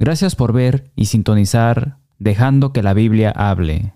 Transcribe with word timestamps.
Gracias 0.00 0.36
por 0.36 0.52
ver 0.52 0.92
y 0.94 1.06
sintonizar 1.06 1.98
dejando 2.20 2.72
que 2.72 2.84
la 2.84 2.94
Biblia 2.94 3.32
hable. 3.32 3.94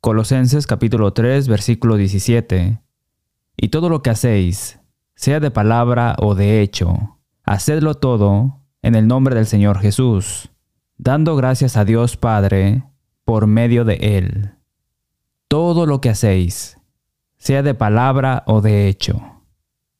Colosenses 0.00 0.68
capítulo 0.68 1.12
3 1.12 1.48
versículo 1.48 1.96
17. 1.96 2.80
Y 3.56 3.68
todo 3.70 3.88
lo 3.88 4.02
que 4.02 4.10
hacéis, 4.10 4.78
sea 5.16 5.40
de 5.40 5.50
palabra 5.50 6.14
o 6.20 6.36
de 6.36 6.60
hecho, 6.60 7.18
hacedlo 7.42 7.94
todo 7.94 8.60
en 8.82 8.94
el 8.94 9.08
nombre 9.08 9.34
del 9.34 9.46
Señor 9.46 9.80
Jesús, 9.80 10.50
dando 10.96 11.34
gracias 11.34 11.76
a 11.76 11.84
Dios 11.84 12.16
Padre 12.16 12.84
por 13.24 13.48
medio 13.48 13.84
de 13.84 13.94
Él. 14.16 14.52
Todo 15.48 15.86
lo 15.86 16.00
que 16.00 16.10
hacéis, 16.10 16.78
sea 17.36 17.64
de 17.64 17.74
palabra 17.74 18.44
o 18.46 18.60
de 18.60 18.86
hecho. 18.86 19.20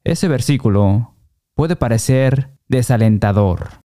Ese 0.04 0.28
versículo 0.28 1.16
puede 1.54 1.74
parecer 1.74 2.56
desalentador. 2.68 3.80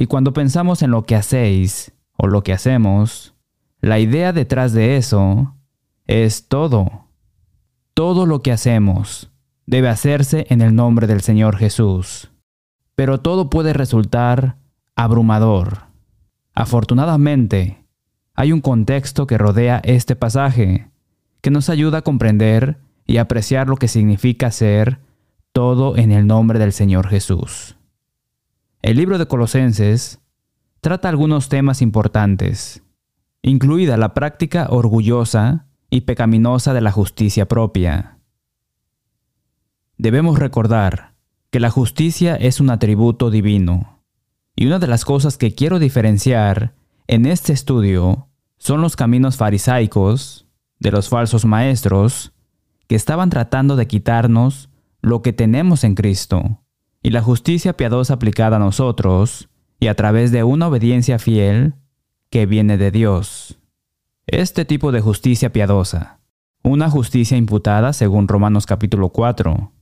Y 0.00 0.06
cuando 0.06 0.32
pensamos 0.32 0.82
en 0.82 0.92
lo 0.92 1.06
que 1.06 1.16
hacéis 1.16 1.90
o 2.16 2.28
lo 2.28 2.44
que 2.44 2.52
hacemos, 2.52 3.34
la 3.80 3.98
idea 3.98 4.32
detrás 4.32 4.72
de 4.72 4.96
eso 4.96 5.56
es 6.06 6.46
todo. 6.46 7.08
Todo 7.94 8.24
lo 8.24 8.40
que 8.40 8.52
hacemos 8.52 9.32
debe 9.66 9.88
hacerse 9.88 10.46
en 10.50 10.60
el 10.60 10.76
nombre 10.76 11.08
del 11.08 11.20
Señor 11.20 11.56
Jesús. 11.56 12.30
Pero 12.94 13.18
todo 13.18 13.50
puede 13.50 13.72
resultar 13.72 14.58
abrumador. 14.94 15.86
Afortunadamente, 16.54 17.84
hay 18.34 18.52
un 18.52 18.60
contexto 18.60 19.26
que 19.26 19.36
rodea 19.36 19.80
este 19.82 20.14
pasaje 20.14 20.90
que 21.40 21.50
nos 21.50 21.68
ayuda 21.68 21.98
a 21.98 22.02
comprender 22.02 22.78
y 23.04 23.16
apreciar 23.16 23.66
lo 23.66 23.74
que 23.76 23.88
significa 23.88 24.52
ser 24.52 25.00
todo 25.50 25.96
en 25.96 26.12
el 26.12 26.28
nombre 26.28 26.60
del 26.60 26.72
Señor 26.72 27.08
Jesús. 27.08 27.77
El 28.80 28.96
libro 28.96 29.18
de 29.18 29.26
Colosenses 29.26 30.20
trata 30.80 31.08
algunos 31.08 31.48
temas 31.48 31.82
importantes, 31.82 32.84
incluida 33.42 33.96
la 33.96 34.14
práctica 34.14 34.68
orgullosa 34.70 35.66
y 35.90 36.02
pecaminosa 36.02 36.72
de 36.74 36.80
la 36.80 36.92
justicia 36.92 37.48
propia. 37.48 38.18
Debemos 39.96 40.38
recordar 40.38 41.14
que 41.50 41.58
la 41.58 41.70
justicia 41.70 42.36
es 42.36 42.60
un 42.60 42.70
atributo 42.70 43.32
divino, 43.32 44.00
y 44.54 44.66
una 44.66 44.78
de 44.78 44.86
las 44.86 45.04
cosas 45.04 45.38
que 45.38 45.56
quiero 45.56 45.80
diferenciar 45.80 46.74
en 47.08 47.26
este 47.26 47.52
estudio 47.52 48.28
son 48.58 48.80
los 48.80 48.94
caminos 48.94 49.36
farisaicos 49.36 50.46
de 50.78 50.92
los 50.92 51.08
falsos 51.08 51.44
maestros 51.44 52.32
que 52.86 52.94
estaban 52.94 53.28
tratando 53.28 53.74
de 53.74 53.88
quitarnos 53.88 54.70
lo 55.00 55.20
que 55.20 55.32
tenemos 55.32 55.82
en 55.82 55.96
Cristo 55.96 56.62
y 57.08 57.10
la 57.10 57.22
justicia 57.22 57.74
piadosa 57.74 58.12
aplicada 58.12 58.56
a 58.56 58.58
nosotros 58.58 59.48
y 59.80 59.86
a 59.86 59.94
través 59.94 60.30
de 60.30 60.44
una 60.44 60.66
obediencia 60.66 61.18
fiel 61.18 61.72
que 62.28 62.44
viene 62.44 62.76
de 62.76 62.90
Dios. 62.90 63.58
Este 64.26 64.66
tipo 64.66 64.92
de 64.92 65.00
justicia 65.00 65.50
piadosa, 65.50 66.20
una 66.62 66.90
justicia 66.90 67.38
imputada 67.38 67.94
según 67.94 68.28
Romanos 68.28 68.66
capítulo 68.66 69.08
4, 69.08 69.72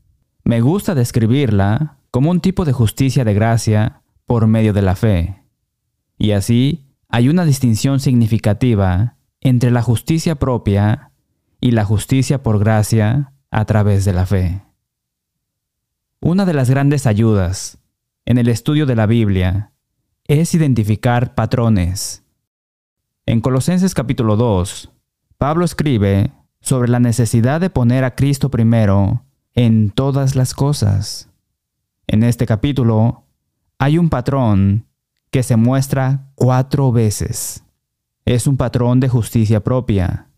me 0.44 0.60
gusta 0.60 0.94
describirla 0.94 1.98
como 2.12 2.30
un 2.30 2.38
tipo 2.38 2.64
de 2.64 2.72
justicia 2.72 3.24
de 3.24 3.34
gracia 3.34 4.02
por 4.24 4.46
medio 4.46 4.72
de 4.72 4.82
la 4.82 4.94
fe. 4.94 5.42
Y 6.16 6.30
así 6.30 6.86
hay 7.08 7.28
una 7.28 7.44
distinción 7.44 7.98
significativa 7.98 9.16
entre 9.40 9.72
la 9.72 9.82
justicia 9.82 10.36
propia 10.36 11.10
y 11.60 11.72
la 11.72 11.84
justicia 11.84 12.44
por 12.44 12.60
gracia 12.60 13.32
a 13.50 13.64
través 13.64 14.04
de 14.04 14.12
la 14.12 14.26
fe. 14.26 14.65
Una 16.20 16.46
de 16.46 16.54
las 16.54 16.70
grandes 16.70 17.06
ayudas 17.06 17.78
en 18.24 18.38
el 18.38 18.48
estudio 18.48 18.86
de 18.86 18.96
la 18.96 19.04
Biblia 19.04 19.72
es 20.24 20.54
identificar 20.54 21.34
patrones. 21.34 22.24
En 23.26 23.42
Colosenses 23.42 23.94
capítulo 23.94 24.36
2, 24.36 24.90
Pablo 25.36 25.66
escribe 25.66 26.32
sobre 26.60 26.88
la 26.88 27.00
necesidad 27.00 27.60
de 27.60 27.68
poner 27.68 28.02
a 28.02 28.14
Cristo 28.14 28.50
primero 28.50 29.24
en 29.54 29.90
todas 29.90 30.36
las 30.36 30.54
cosas. 30.54 31.28
En 32.06 32.22
este 32.22 32.46
capítulo 32.46 33.24
hay 33.78 33.98
un 33.98 34.08
patrón 34.08 34.86
que 35.30 35.42
se 35.42 35.56
muestra 35.56 36.30
cuatro 36.34 36.92
veces. 36.92 37.62
Es 38.24 38.46
un 38.46 38.56
patrón 38.56 39.00
de 39.00 39.10
justicia 39.10 39.62
propia. 39.62 40.30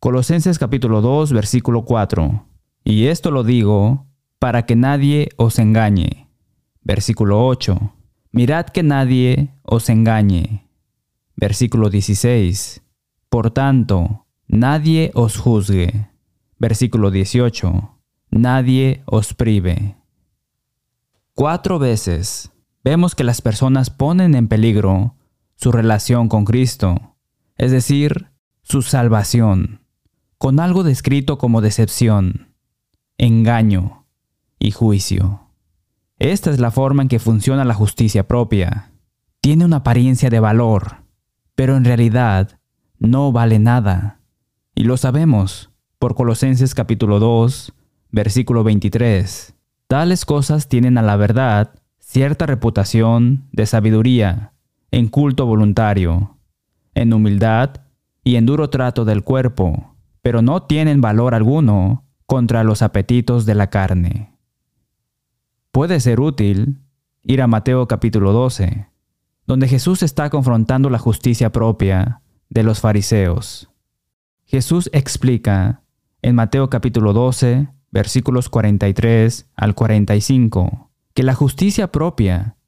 Colosenses 0.00 0.58
capítulo 0.58 1.02
2, 1.02 1.34
versículo 1.34 1.84
4. 1.84 2.46
Y 2.82 3.06
esto 3.06 3.30
lo 3.30 3.44
digo 3.44 4.06
para 4.42 4.66
que 4.66 4.74
nadie 4.74 5.28
os 5.36 5.60
engañe. 5.60 6.28
Versículo 6.82 7.46
8. 7.46 7.94
Mirad 8.32 8.66
que 8.66 8.82
nadie 8.82 9.54
os 9.62 9.88
engañe. 9.88 10.68
Versículo 11.36 11.90
16. 11.90 12.82
Por 13.28 13.52
tanto, 13.52 14.26
nadie 14.48 15.12
os 15.14 15.36
juzgue. 15.36 16.10
Versículo 16.58 17.12
18. 17.12 18.00
Nadie 18.32 19.04
os 19.06 19.32
prive. 19.32 19.94
Cuatro 21.34 21.78
veces 21.78 22.50
vemos 22.82 23.14
que 23.14 23.22
las 23.22 23.42
personas 23.42 23.90
ponen 23.90 24.34
en 24.34 24.48
peligro 24.48 25.14
su 25.54 25.70
relación 25.70 26.28
con 26.28 26.44
Cristo, 26.44 27.14
es 27.56 27.70
decir, 27.70 28.32
su 28.62 28.82
salvación, 28.82 29.82
con 30.36 30.58
algo 30.58 30.82
descrito 30.82 31.38
como 31.38 31.60
decepción, 31.60 32.56
engaño 33.18 34.01
y 34.62 34.70
juicio. 34.70 35.48
Esta 36.18 36.50
es 36.50 36.60
la 36.60 36.70
forma 36.70 37.02
en 37.02 37.08
que 37.08 37.18
funciona 37.18 37.64
la 37.64 37.74
justicia 37.74 38.28
propia. 38.28 38.92
Tiene 39.40 39.64
una 39.64 39.78
apariencia 39.78 40.30
de 40.30 40.38
valor, 40.38 41.02
pero 41.56 41.76
en 41.76 41.84
realidad 41.84 42.60
no 42.98 43.32
vale 43.32 43.58
nada. 43.58 44.20
Y 44.76 44.84
lo 44.84 44.96
sabemos 44.96 45.70
por 45.98 46.14
Colosenses 46.14 46.76
capítulo 46.76 47.18
2, 47.18 47.72
versículo 48.12 48.62
23. 48.62 49.54
Tales 49.88 50.24
cosas 50.24 50.68
tienen 50.68 50.96
a 50.96 51.02
la 51.02 51.16
verdad 51.16 51.74
cierta 51.98 52.46
reputación 52.46 53.48
de 53.50 53.66
sabiduría, 53.66 54.52
en 54.92 55.08
culto 55.08 55.44
voluntario, 55.44 56.38
en 56.94 57.12
humildad 57.12 57.82
y 58.22 58.36
en 58.36 58.46
duro 58.46 58.70
trato 58.70 59.04
del 59.04 59.24
cuerpo, 59.24 59.96
pero 60.22 60.40
no 60.40 60.62
tienen 60.62 61.00
valor 61.00 61.34
alguno 61.34 62.04
contra 62.26 62.62
los 62.62 62.80
apetitos 62.82 63.44
de 63.44 63.56
la 63.56 63.68
carne. 63.68 64.31
Puede 65.72 66.00
ser 66.00 66.20
útil 66.20 66.82
ir 67.22 67.40
a 67.40 67.46
Mateo 67.46 67.88
capítulo 67.88 68.32
12, 68.32 68.88
donde 69.46 69.68
Jesús 69.68 70.02
está 70.02 70.28
confrontando 70.28 70.90
la 70.90 70.98
justicia 70.98 71.50
propia 71.50 72.20
de 72.50 72.62
los 72.62 72.80
fariseos. 72.80 73.70
Jesús 74.44 74.90
explica 74.92 75.80
en 76.20 76.34
Mateo 76.34 76.68
capítulo 76.68 77.14
12, 77.14 77.68
versículos 77.90 78.50
43 78.50 79.50
al 79.56 79.74
45, 79.74 80.90
que 81.14 81.22
la 81.22 81.32
justicia 81.32 81.90
propia 81.90 82.58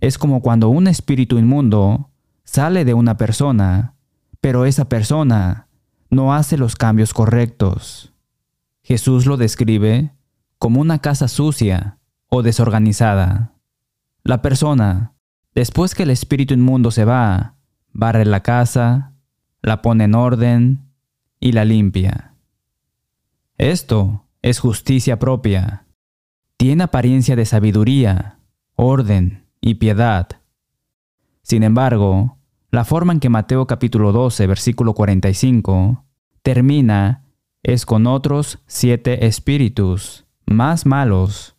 es 0.00 0.18
como 0.18 0.42
cuando 0.42 0.68
un 0.68 0.88
espíritu 0.88 1.38
inmundo 1.38 2.10
sale 2.44 2.84
de 2.84 2.92
una 2.92 3.16
persona, 3.16 3.94
pero 4.42 4.66
esa 4.66 4.90
persona 4.90 5.68
no 6.10 6.34
hace 6.34 6.58
los 6.58 6.76
cambios 6.76 7.14
correctos. 7.14 8.12
Jesús 8.82 9.24
lo 9.24 9.38
describe 9.38 10.12
como 10.58 10.82
una 10.82 10.98
casa 10.98 11.28
sucia 11.28 11.96
o 12.34 12.42
desorganizada. 12.42 13.52
La 14.24 14.40
persona, 14.40 15.12
después 15.54 15.94
que 15.94 16.04
el 16.04 16.10
espíritu 16.10 16.54
inmundo 16.54 16.90
se 16.90 17.04
va, 17.04 17.56
barre 17.92 18.24
la 18.24 18.42
casa, 18.42 19.12
la 19.60 19.82
pone 19.82 20.04
en 20.04 20.14
orden 20.14 20.88
y 21.40 21.52
la 21.52 21.66
limpia. 21.66 22.34
Esto 23.58 24.24
es 24.40 24.60
justicia 24.60 25.18
propia. 25.18 25.84
Tiene 26.56 26.84
apariencia 26.84 27.36
de 27.36 27.44
sabiduría, 27.44 28.38
orden 28.76 29.46
y 29.60 29.74
piedad. 29.74 30.40
Sin 31.42 31.62
embargo, 31.62 32.38
la 32.70 32.86
forma 32.86 33.12
en 33.12 33.20
que 33.20 33.28
Mateo 33.28 33.66
capítulo 33.66 34.10
12, 34.10 34.46
versículo 34.46 34.94
45, 34.94 36.06
termina 36.42 37.26
es 37.62 37.84
con 37.84 38.06
otros 38.06 38.60
siete 38.66 39.26
espíritus 39.26 40.24
más 40.46 40.86
malos 40.86 41.51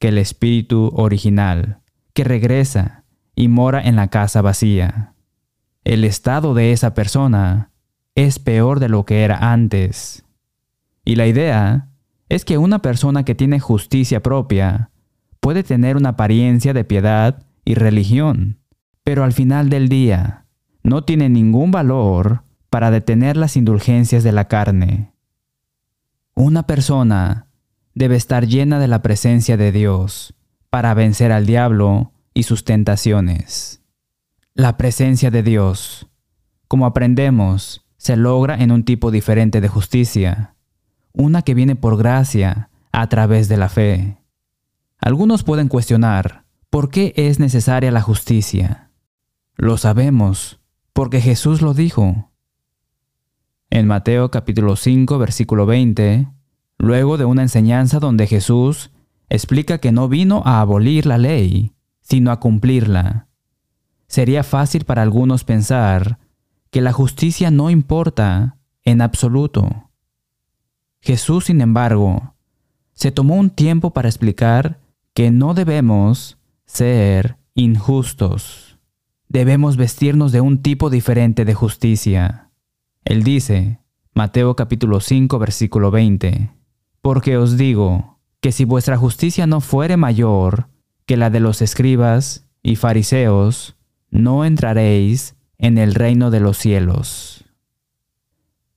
que 0.00 0.08
el 0.08 0.18
espíritu 0.18 0.90
original, 0.94 1.82
que 2.14 2.24
regresa 2.24 3.04
y 3.36 3.46
mora 3.46 3.80
en 3.80 3.94
la 3.94 4.08
casa 4.08 4.42
vacía. 4.42 5.14
El 5.84 6.04
estado 6.04 6.54
de 6.54 6.72
esa 6.72 6.94
persona 6.94 7.70
es 8.14 8.38
peor 8.38 8.80
de 8.80 8.88
lo 8.88 9.04
que 9.04 9.22
era 9.22 9.52
antes. 9.52 10.24
Y 11.04 11.14
la 11.16 11.26
idea 11.26 11.90
es 12.28 12.44
que 12.44 12.58
una 12.58 12.80
persona 12.80 13.24
que 13.24 13.34
tiene 13.34 13.60
justicia 13.60 14.22
propia 14.22 14.90
puede 15.38 15.62
tener 15.62 15.96
una 15.96 16.10
apariencia 16.10 16.72
de 16.72 16.84
piedad 16.84 17.44
y 17.64 17.74
religión, 17.74 18.58
pero 19.04 19.22
al 19.22 19.32
final 19.32 19.68
del 19.68 19.88
día 19.88 20.46
no 20.82 21.04
tiene 21.04 21.28
ningún 21.28 21.70
valor 21.70 22.44
para 22.70 22.90
detener 22.90 23.36
las 23.36 23.56
indulgencias 23.56 24.24
de 24.24 24.32
la 24.32 24.48
carne. 24.48 25.12
Una 26.34 26.66
persona 26.66 27.48
debe 28.00 28.16
estar 28.16 28.46
llena 28.46 28.78
de 28.78 28.88
la 28.88 29.02
presencia 29.02 29.58
de 29.58 29.72
Dios 29.72 30.32
para 30.70 30.94
vencer 30.94 31.32
al 31.32 31.44
diablo 31.44 32.12
y 32.32 32.44
sus 32.44 32.64
tentaciones. 32.64 33.82
La 34.54 34.78
presencia 34.78 35.30
de 35.30 35.42
Dios, 35.42 36.08
como 36.66 36.86
aprendemos, 36.86 37.84
se 37.98 38.16
logra 38.16 38.54
en 38.54 38.72
un 38.72 38.84
tipo 38.84 39.10
diferente 39.10 39.60
de 39.60 39.68
justicia, 39.68 40.54
una 41.12 41.42
que 41.42 41.52
viene 41.52 41.76
por 41.76 41.98
gracia 41.98 42.70
a 42.90 43.06
través 43.10 43.50
de 43.50 43.58
la 43.58 43.68
fe. 43.68 44.16
Algunos 44.96 45.44
pueden 45.44 45.68
cuestionar 45.68 46.46
por 46.70 46.88
qué 46.88 47.12
es 47.16 47.38
necesaria 47.38 47.90
la 47.90 48.00
justicia. 48.00 48.92
Lo 49.56 49.76
sabemos, 49.76 50.58
porque 50.94 51.20
Jesús 51.20 51.60
lo 51.60 51.74
dijo. 51.74 52.30
En 53.68 53.86
Mateo 53.86 54.30
capítulo 54.30 54.76
5 54.76 55.18
versículo 55.18 55.66
20, 55.66 56.28
luego 56.80 57.18
de 57.18 57.26
una 57.26 57.42
enseñanza 57.42 58.00
donde 58.00 58.26
Jesús 58.26 58.90
explica 59.28 59.78
que 59.78 59.92
no 59.92 60.08
vino 60.08 60.42
a 60.46 60.60
abolir 60.60 61.04
la 61.04 61.18
ley, 61.18 61.72
sino 62.00 62.32
a 62.32 62.40
cumplirla. 62.40 63.28
Sería 64.06 64.42
fácil 64.42 64.86
para 64.86 65.02
algunos 65.02 65.44
pensar 65.44 66.18
que 66.70 66.80
la 66.80 66.92
justicia 66.92 67.50
no 67.50 67.68
importa 67.68 68.56
en 68.82 69.02
absoluto. 69.02 69.90
Jesús, 71.00 71.44
sin 71.44 71.60
embargo, 71.60 72.34
se 72.94 73.12
tomó 73.12 73.36
un 73.36 73.50
tiempo 73.50 73.90
para 73.92 74.08
explicar 74.08 74.80
que 75.12 75.30
no 75.30 75.52
debemos 75.52 76.38
ser 76.64 77.36
injustos. 77.54 78.78
Debemos 79.28 79.76
vestirnos 79.76 80.32
de 80.32 80.40
un 80.40 80.62
tipo 80.62 80.88
diferente 80.88 81.44
de 81.44 81.54
justicia. 81.54 82.50
Él 83.04 83.22
dice, 83.22 83.80
Mateo 84.14 84.56
capítulo 84.56 85.00
5 85.00 85.38
versículo 85.38 85.90
20, 85.90 86.50
Porque 87.02 87.36
os 87.36 87.56
digo 87.56 88.18
que 88.40 88.52
si 88.52 88.64
vuestra 88.64 88.96
justicia 88.96 89.46
no 89.46 89.60
fuere 89.60 89.96
mayor 89.96 90.68
que 91.06 91.16
la 91.16 91.30
de 91.30 91.40
los 91.40 91.62
escribas 91.62 92.46
y 92.62 92.76
fariseos, 92.76 93.76
no 94.10 94.44
entraréis 94.44 95.36
en 95.58 95.78
el 95.78 95.94
reino 95.94 96.30
de 96.30 96.40
los 96.40 96.56
cielos. 96.56 97.44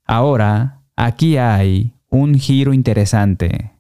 Ahora, 0.06 0.82
aquí 0.96 1.38
hay 1.38 1.94
un 2.10 2.36
giro 2.36 2.74
interesante. 2.74 3.72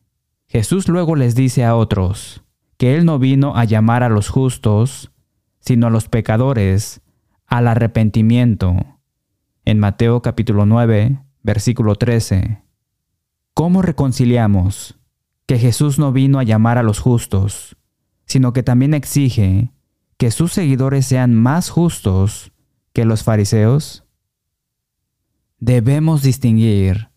Jesús 0.48 0.88
luego 0.88 1.16
les 1.16 1.36
dice 1.36 1.66
a 1.66 1.76
otros 1.76 2.44
que 2.78 2.96
Él 2.96 3.06
no 3.06 3.20
vino 3.20 3.56
a 3.56 3.66
llamar 3.66 4.04
a 4.04 4.10
los 4.10 4.30
justos, 4.30 5.12
sino 5.60 5.88
a 5.88 5.90
los 5.90 6.10
pecadores 6.10 7.02
al 7.46 7.68
arrepentimiento. 7.68 8.76
En 9.66 9.80
Mateo 9.80 10.22
capítulo 10.22 10.66
9, 10.66 11.20
versículo 11.44 11.96
13. 11.96 12.63
¿Cómo 13.54 13.84
reconciliamos 13.84 14.98
que 15.46 15.60
Jesús 15.60 16.00
no 16.00 16.12
vino 16.12 16.40
a 16.40 16.44
llamar 16.44 16.80
a 16.80 16.84
los 16.84 17.00
justos, 17.00 17.78
sino 18.26 18.52
que 18.52 18.64
también 18.64 18.96
exige 18.96 19.72
que 20.18 20.32
sus 20.32 20.54
seguidores 20.54 21.06
sean 21.06 21.36
más 21.36 21.70
justos 21.70 22.52
que 22.94 23.06
los 23.06 23.24
fariseos? 23.24 24.06
Debemos 25.60 26.24
distinguir 26.24 27.10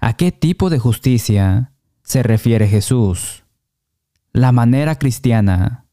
a 0.00 0.14
qué 0.14 0.32
tipo 0.32 0.68
de 0.68 0.80
justicia 0.80 1.72
se 2.02 2.24
refiere 2.24 2.66
Jesús. 2.66 3.44
La 4.32 4.50
manera 4.50 4.98
cristiana 4.98 5.86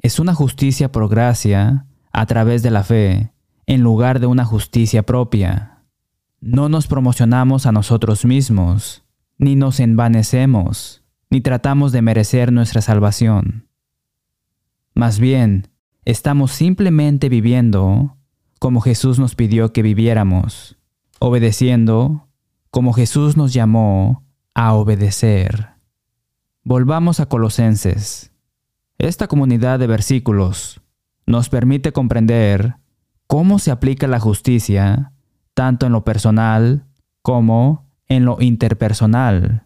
es 0.00 0.20
una 0.20 0.34
justicia 0.34 0.92
por 0.92 1.08
gracia 1.08 1.86
a 2.12 2.26
través 2.26 2.62
de 2.62 2.70
la 2.70 2.84
fe, 2.84 3.32
en 3.66 3.80
lugar 3.82 4.20
de 4.20 4.26
una 4.26 4.44
justicia 4.44 5.02
propia. 5.02 5.82
No 6.40 6.68
nos 6.68 6.86
promocionamos 6.86 7.66
a 7.66 7.72
nosotros 7.72 8.24
mismos, 8.24 9.04
ni 9.38 9.56
nos 9.56 9.80
envanecemos, 9.80 11.02
ni 11.30 11.40
tratamos 11.40 11.92
de 11.92 12.02
merecer 12.02 12.52
nuestra 12.52 12.82
salvación. 12.82 13.68
Más 14.94 15.18
bien, 15.20 15.68
estamos 16.04 16.52
simplemente 16.52 17.28
viviendo 17.28 18.16
como 18.58 18.80
Jesús 18.80 19.18
nos 19.18 19.34
pidió 19.34 19.72
que 19.72 19.82
viviéramos, 19.82 20.76
obedeciendo 21.20 22.28
como 22.70 22.92
Jesús 22.92 23.36
nos 23.36 23.52
llamó 23.52 24.24
a 24.54 24.74
obedecer. 24.74 25.68
Volvamos 26.64 27.20
a 27.20 27.26
Colosenses. 27.26 28.32
Esta 28.98 29.28
comunidad 29.28 29.78
de 29.78 29.86
versículos 29.86 30.80
nos 31.26 31.48
permite 31.48 31.92
comprender 31.92 32.74
cómo 33.26 33.58
se 33.58 33.70
aplica 33.70 34.08
la 34.08 34.18
justicia 34.18 35.12
tanto 35.54 35.86
en 35.86 35.92
lo 35.92 36.04
personal 36.04 36.86
como 37.22 37.87
en 38.08 38.24
lo 38.24 38.40
interpersonal. 38.40 39.64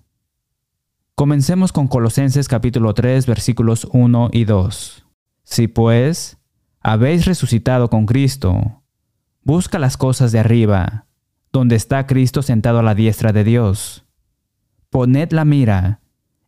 Comencemos 1.15 1.73
con 1.73 1.89
Colosenses 1.89 2.49
capítulo 2.49 2.95
3 2.95 3.27
versículos 3.27 3.87
1 3.93 4.31
y 4.33 4.45
2. 4.45 5.07
Si 5.45 5.69
pues 5.69 6.39
habéis 6.81 7.27
resucitado 7.27 7.91
con 7.91 8.07
Cristo, 8.07 8.83
busca 9.45 9.79
las 9.79 9.97
cosas 9.97 10.33
de 10.33 10.39
arriba, 10.41 11.07
donde 11.53 11.77
está 11.77 12.07
Cristo 12.07 12.43
sentado 12.43 12.79
a 12.79 12.83
la 12.83 12.95
diestra 12.95 13.33
de 13.33 13.45
Dios. 13.45 14.05
Poned 14.91 15.33
la 15.33 15.45
mira 15.45 16.01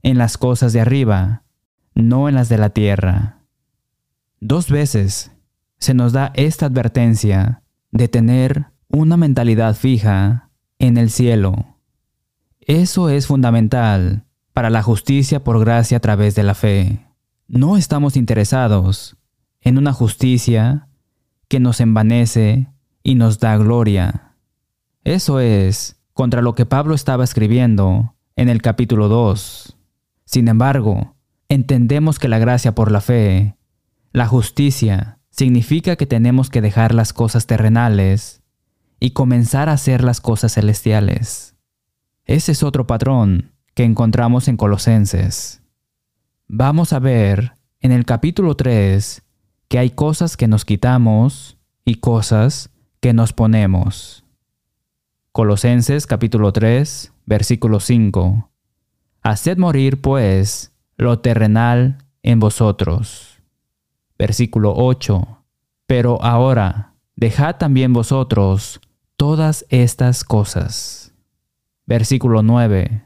en 0.03 0.19
las 0.19 0.39
cosas 0.39 0.73
de 0.73 0.81
arriba, 0.81 1.45
no 1.95 2.29
en 2.29 2.35
las 2.35 2.49
de 2.49 2.59
la 2.59 2.71
tierra. 2.71 3.39
Dos 4.41 4.71
veces 4.71 5.33
se 5.79 5.95
nos 5.95 6.13
da 6.13 6.33
esta 6.35 6.67
advertencia 6.67 7.63
de 7.91 8.09
tener 8.09 8.67
una 8.89 9.17
mentalidad 9.17 9.75
fija 9.75 10.51
en 10.79 10.97
el 10.97 11.11
cielo. 11.11 11.74
Eso 12.67 13.11
es 13.11 13.27
fundamental 13.27 14.25
para 14.55 14.71
la 14.71 14.83
justicia 14.83 15.45
por 15.45 15.61
gracia 15.61 15.99
a 15.99 16.01
través 16.01 16.35
de 16.35 16.43
la 16.43 16.55
fe. 16.55 17.07
No 17.47 17.77
estamos 17.77 18.17
interesados 18.17 19.17
en 19.61 19.77
una 19.77 19.93
justicia 19.93 20.89
que 21.49 21.61
nos 21.61 21.81
envanece 21.81 22.69
y 23.03 23.17
nos 23.17 23.39
da 23.39 23.57
gloria. 23.59 24.35
Eso 25.05 25.41
es 25.41 26.01
contra 26.15 26.41
lo 26.41 26.55
que 26.55 26.65
Pablo 26.65 26.95
estaba 26.95 27.25
escribiendo 27.25 28.15
en 28.35 28.49
el 28.49 28.63
capítulo 28.63 29.09
2. 29.09 29.77
Sin 30.25 30.49
embargo, 30.49 31.17
entendemos 31.51 32.19
que 32.19 32.29
la 32.29 32.39
gracia 32.39 32.75
por 32.75 32.91
la 32.91 33.03
fe, 33.03 33.57
la 34.13 34.27
justicia, 34.27 35.19
significa 35.29 35.97
que 35.97 36.07
tenemos 36.07 36.49
que 36.49 36.63
dejar 36.63 36.95
las 36.95 37.13
cosas 37.13 37.47
terrenales 37.47 38.43
y 39.01 39.11
comenzar 39.11 39.69
a 39.69 39.73
hacer 39.73 40.03
las 40.03 40.23
cosas 40.23 40.55
celestiales. 40.55 41.54
Ese 42.27 42.53
es 42.53 42.63
otro 42.63 42.87
patrón 42.87 43.53
que 43.75 43.85
encontramos 43.85 44.49
en 44.49 44.57
Colosenses. 44.57 45.63
Vamos 46.49 46.95
a 46.95 46.99
ver 46.99 47.53
en 47.81 47.93
el 47.93 48.07
capítulo 48.07 48.57
3 48.57 49.23
que 49.69 49.79
hay 49.79 49.91
cosas 49.91 50.39
que 50.39 50.49
nos 50.49 50.65
quitamos 50.65 51.59
y 51.85 51.97
cosas 51.97 52.71
que 53.01 53.13
nos 53.13 53.35
ponemos. 53.35 54.25
Colosenses 55.33 56.07
capítulo 56.07 56.51
3, 56.51 57.13
versículo 57.27 57.79
5. 57.79 58.51
Haced 59.23 59.59
morir, 59.59 60.01
pues, 60.01 60.73
lo 60.97 61.19
terrenal 61.19 62.07
en 62.23 62.41
vosotros. 62.41 63.43
Versículo 64.19 64.73
8. 64.75 65.45
Pero 65.87 66.23
ahora, 66.23 66.95
dejad 67.17 67.57
también 67.57 67.93
vosotros 67.93 68.81
todas 69.17 69.67
estas 69.69 70.25
cosas. 70.25 71.04
Versículo 71.87 72.43
9. 72.43 73.05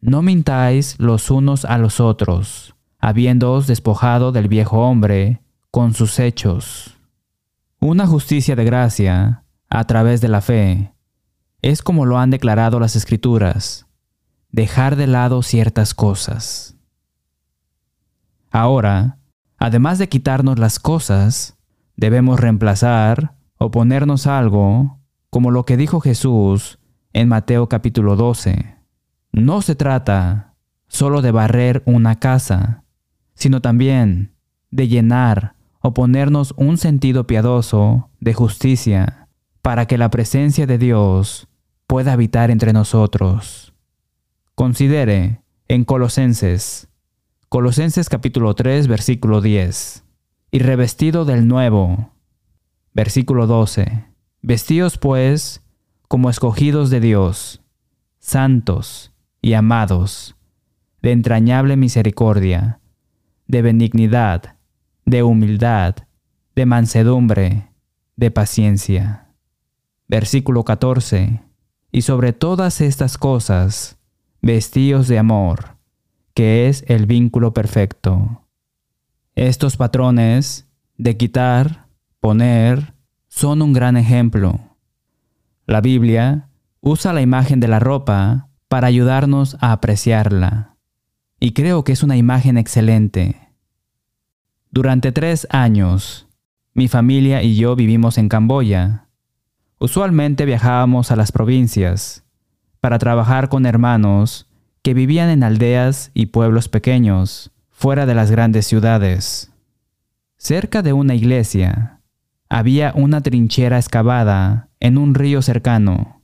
No 0.00 0.22
mintáis 0.22 0.98
los 0.98 1.30
unos 1.30 1.64
a 1.64 1.78
los 1.78 2.00
otros, 2.00 2.74
habiéndoos 2.98 3.66
despojado 3.68 4.32
del 4.32 4.48
viejo 4.48 4.80
hombre 4.80 5.42
con 5.70 5.94
sus 5.94 6.18
hechos. 6.18 6.98
Una 7.78 8.06
justicia 8.06 8.56
de 8.56 8.64
gracia, 8.64 9.44
a 9.68 9.84
través 9.84 10.20
de 10.20 10.28
la 10.28 10.40
fe, 10.40 10.92
es 11.62 11.82
como 11.82 12.04
lo 12.04 12.18
han 12.18 12.30
declarado 12.30 12.80
las 12.80 12.96
escrituras, 12.96 13.86
dejar 14.50 14.96
de 14.96 15.06
lado 15.06 15.42
ciertas 15.42 15.94
cosas. 15.94 16.76
Ahora, 18.50 19.18
además 19.56 19.98
de 19.98 20.08
quitarnos 20.08 20.58
las 20.58 20.80
cosas, 20.80 21.58
debemos 21.96 22.40
reemplazar 22.40 23.36
o 23.58 23.70
ponernos 23.70 24.26
algo 24.26 24.98
como 25.30 25.50
lo 25.50 25.64
que 25.64 25.76
dijo 25.76 26.00
Jesús 26.00 26.80
en 27.16 27.28
Mateo 27.28 27.66
capítulo 27.66 28.14
12. 28.14 28.76
No 29.32 29.62
se 29.62 29.74
trata 29.74 30.52
solo 30.86 31.22
de 31.22 31.30
barrer 31.30 31.82
una 31.86 32.16
casa, 32.16 32.84
sino 33.32 33.62
también 33.62 34.34
de 34.70 34.86
llenar 34.86 35.54
o 35.80 35.94
ponernos 35.94 36.52
un 36.58 36.76
sentido 36.76 37.26
piadoso 37.26 38.10
de 38.20 38.34
justicia 38.34 39.28
para 39.62 39.86
que 39.86 39.96
la 39.96 40.10
presencia 40.10 40.66
de 40.66 40.76
Dios 40.76 41.48
pueda 41.86 42.12
habitar 42.12 42.50
entre 42.50 42.74
nosotros. 42.74 43.72
Considere 44.54 45.40
en 45.68 45.84
Colosenses, 45.86 46.88
Colosenses 47.48 48.10
capítulo 48.10 48.54
3, 48.54 48.88
versículo 48.88 49.40
10, 49.40 50.04
y 50.50 50.58
revestido 50.58 51.24
del 51.24 51.48
nuevo, 51.48 52.10
versículo 52.92 53.46
12, 53.46 54.04
vestíos 54.42 54.98
pues 54.98 55.62
como 56.08 56.30
escogidos 56.30 56.90
de 56.90 57.00
Dios, 57.00 57.62
santos 58.18 59.12
y 59.40 59.54
amados, 59.54 60.36
de 61.02 61.12
entrañable 61.12 61.76
misericordia, 61.76 62.80
de 63.46 63.62
benignidad, 63.62 64.56
de 65.04 65.22
humildad, 65.22 65.94
de 66.54 66.66
mansedumbre, 66.66 67.70
de 68.16 68.30
paciencia. 68.30 69.28
Versículo 70.08 70.64
14. 70.64 71.42
Y 71.92 72.02
sobre 72.02 72.32
todas 72.32 72.80
estas 72.80 73.18
cosas, 73.18 73.98
vestíos 74.42 75.08
de 75.08 75.18
amor, 75.18 75.76
que 76.34 76.68
es 76.68 76.84
el 76.88 77.06
vínculo 77.06 77.54
perfecto. 77.54 78.42
Estos 79.34 79.76
patrones 79.76 80.68
de 80.96 81.16
quitar, 81.16 81.88
poner, 82.20 82.94
son 83.28 83.62
un 83.62 83.72
gran 83.72 83.96
ejemplo. 83.96 84.75
La 85.66 85.80
Biblia 85.80 86.48
usa 86.80 87.12
la 87.12 87.22
imagen 87.22 87.58
de 87.58 87.66
la 87.66 87.80
ropa 87.80 88.50
para 88.68 88.86
ayudarnos 88.86 89.56
a 89.60 89.72
apreciarla. 89.72 90.76
Y 91.40 91.54
creo 91.54 91.82
que 91.82 91.90
es 91.90 92.04
una 92.04 92.16
imagen 92.16 92.56
excelente. 92.56 93.50
Durante 94.70 95.10
tres 95.10 95.48
años, 95.50 96.28
mi 96.72 96.86
familia 96.86 97.42
y 97.42 97.56
yo 97.56 97.74
vivimos 97.74 98.16
en 98.16 98.28
Camboya. 98.28 99.08
Usualmente 99.78 100.44
viajábamos 100.44 101.10
a 101.10 101.16
las 101.16 101.32
provincias 101.32 102.24
para 102.80 102.98
trabajar 102.98 103.48
con 103.48 103.66
hermanos 103.66 104.48
que 104.82 104.94
vivían 104.94 105.30
en 105.30 105.42
aldeas 105.42 106.12
y 106.14 106.26
pueblos 106.26 106.68
pequeños, 106.68 107.50
fuera 107.70 108.06
de 108.06 108.14
las 108.14 108.30
grandes 108.30 108.68
ciudades. 108.68 109.50
Cerca 110.36 110.82
de 110.82 110.92
una 110.92 111.16
iglesia 111.16 112.02
había 112.48 112.92
una 112.94 113.20
trinchera 113.20 113.78
excavada 113.78 114.65
en 114.80 114.98
un 114.98 115.14
río 115.14 115.42
cercano. 115.42 116.22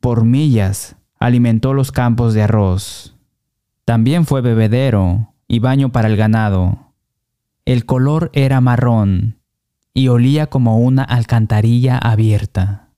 Por 0.00 0.24
millas 0.24 0.96
alimentó 1.18 1.74
los 1.74 1.92
campos 1.92 2.34
de 2.34 2.42
arroz. 2.42 3.16
También 3.84 4.26
fue 4.26 4.40
bebedero 4.40 5.34
y 5.46 5.58
baño 5.58 5.90
para 5.90 6.08
el 6.08 6.16
ganado. 6.16 6.92
El 7.64 7.84
color 7.86 8.30
era 8.32 8.60
marrón 8.60 9.38
y 9.94 10.08
olía 10.08 10.46
como 10.46 10.78
una 10.78 11.02
alcantarilla 11.02 11.98
abierta. 11.98 12.90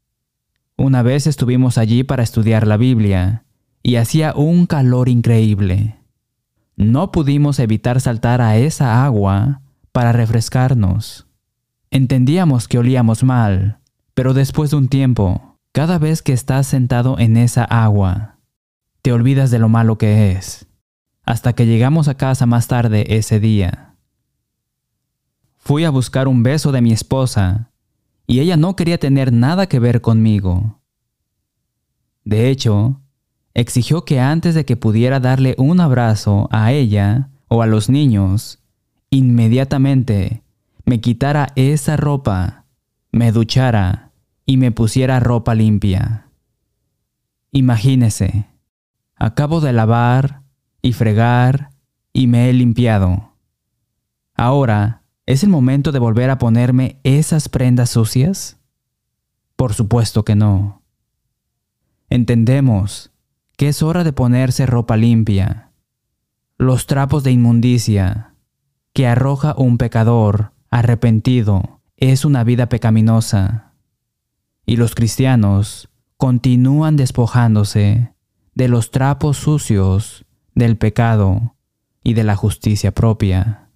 Una 0.77 1.03
vez 1.03 1.27
estuvimos 1.27 1.79
allí 1.79 2.05
para 2.05 2.23
estudiar 2.23 2.67
la 2.67 2.77
Biblia 2.77 3.45
y 3.83 3.97
hacía 3.97 4.35
un 4.35 4.67
calor 4.67 5.09
increíble. 5.09 5.97
No 6.77 7.13
pudimos 7.13 7.59
evitar 7.59 8.01
saltar 8.01 8.41
a 8.41 8.57
esa 8.57 9.05
agua 9.05 9.61
para 9.93 10.13
refrescarnos. 10.13 11.27
Entendíamos 11.91 12.69
que 12.69 12.79
olíamos 12.79 13.25
mal, 13.25 13.80
pero 14.21 14.35
después 14.35 14.71
de 14.71 14.77
un 14.77 14.89
tiempo, 14.89 15.57
cada 15.73 15.99
vez 15.99 16.21
que 16.21 16.35
estás 16.35 16.67
sentado 16.67 17.19
en 17.19 17.39
esa 17.39 17.65
agua, 17.65 18.37
te 19.01 19.13
olvidas 19.13 19.51
de 19.51 19.59
lo 19.59 19.71
malo 19.71 19.97
que 19.97 20.33
es, 20.33 20.67
hasta 21.25 21.55
que 21.55 21.65
llegamos 21.65 22.07
a 22.07 22.19
casa 22.19 22.45
más 22.45 22.69
tarde 22.69 23.17
ese 23.17 23.41
día. 23.41 23.97
Fui 25.57 25.85
a 25.85 25.91
buscar 25.91 26.29
un 26.29 26.43
beso 26.43 26.71
de 26.71 26.83
mi 26.83 26.93
esposa 26.93 27.71
y 28.27 28.41
ella 28.41 28.59
no 28.59 28.77
quería 28.77 28.99
tener 28.99 29.33
nada 29.33 29.71
que 29.71 29.79
ver 29.79 30.03
conmigo. 30.03 30.83
De 32.23 32.51
hecho, 32.51 33.01
exigió 33.55 34.05
que 34.05 34.21
antes 34.21 34.55
de 34.55 34.67
que 34.67 34.77
pudiera 34.77 35.19
darle 35.19 35.55
un 35.57 35.81
abrazo 35.81 36.47
a 36.53 36.73
ella 36.73 37.31
o 37.49 37.63
a 37.63 37.67
los 37.67 37.89
niños, 37.89 38.59
inmediatamente 39.09 40.43
me 40.85 41.01
quitara 41.01 41.55
esa 41.57 41.97
ropa, 41.97 42.67
me 43.13 43.33
duchara 43.33 44.09
y 44.51 44.57
me 44.57 44.73
pusiera 44.73 45.21
ropa 45.21 45.55
limpia. 45.55 46.27
Imagínese, 47.53 48.49
acabo 49.15 49.61
de 49.61 49.73
lavar 49.73 50.43
y 50.83 50.93
fregar 50.93 51.71
y 52.13 52.27
me 52.27 52.51
he 52.51 52.53
limpiado. 52.53 53.37
Ahora, 54.35 55.05
¿es 55.25 55.45
el 55.45 55.51
momento 55.51 55.93
de 55.93 56.01
volver 56.01 56.31
a 56.31 56.39
ponerme 56.39 56.99
esas 57.05 57.49
prendas 57.49 57.91
sucias? 57.91 58.59
Por 59.55 59.73
supuesto 59.73 60.25
que 60.25 60.35
no. 60.35 60.83
Entendemos 62.09 63.13
que 63.57 63.69
es 63.69 63.85
hora 63.85 64.03
de 64.03 64.13
ponerse 64.13 64.67
ropa 64.67 64.97
limpia, 64.97 65.71
los 66.59 66.87
trapos 66.87 67.23
de 67.23 67.31
inmundicia 67.31 68.35
que 68.95 69.07
arroja 69.07 69.55
un 69.57 69.79
pecador 69.79 70.55
arrepentido 70.71 71.83
es 71.97 72.25
una 72.25 72.43
vida 72.43 72.69
pecaminosa. 72.69 73.70
Y 74.67 74.77
los 74.77 74.95
cristianos 74.95 75.89
continúan 76.17 76.97
despojándose 76.97 78.15
de 78.55 78.69
los 78.69 78.91
trapos 78.91 79.37
sucios 79.37 80.25
del 80.55 80.77
pecado 80.77 81.57
y 82.03 82.15
de 82.15 82.25
la 82.25 82.37
justicia 82.37 82.93
propia. 82.93 83.71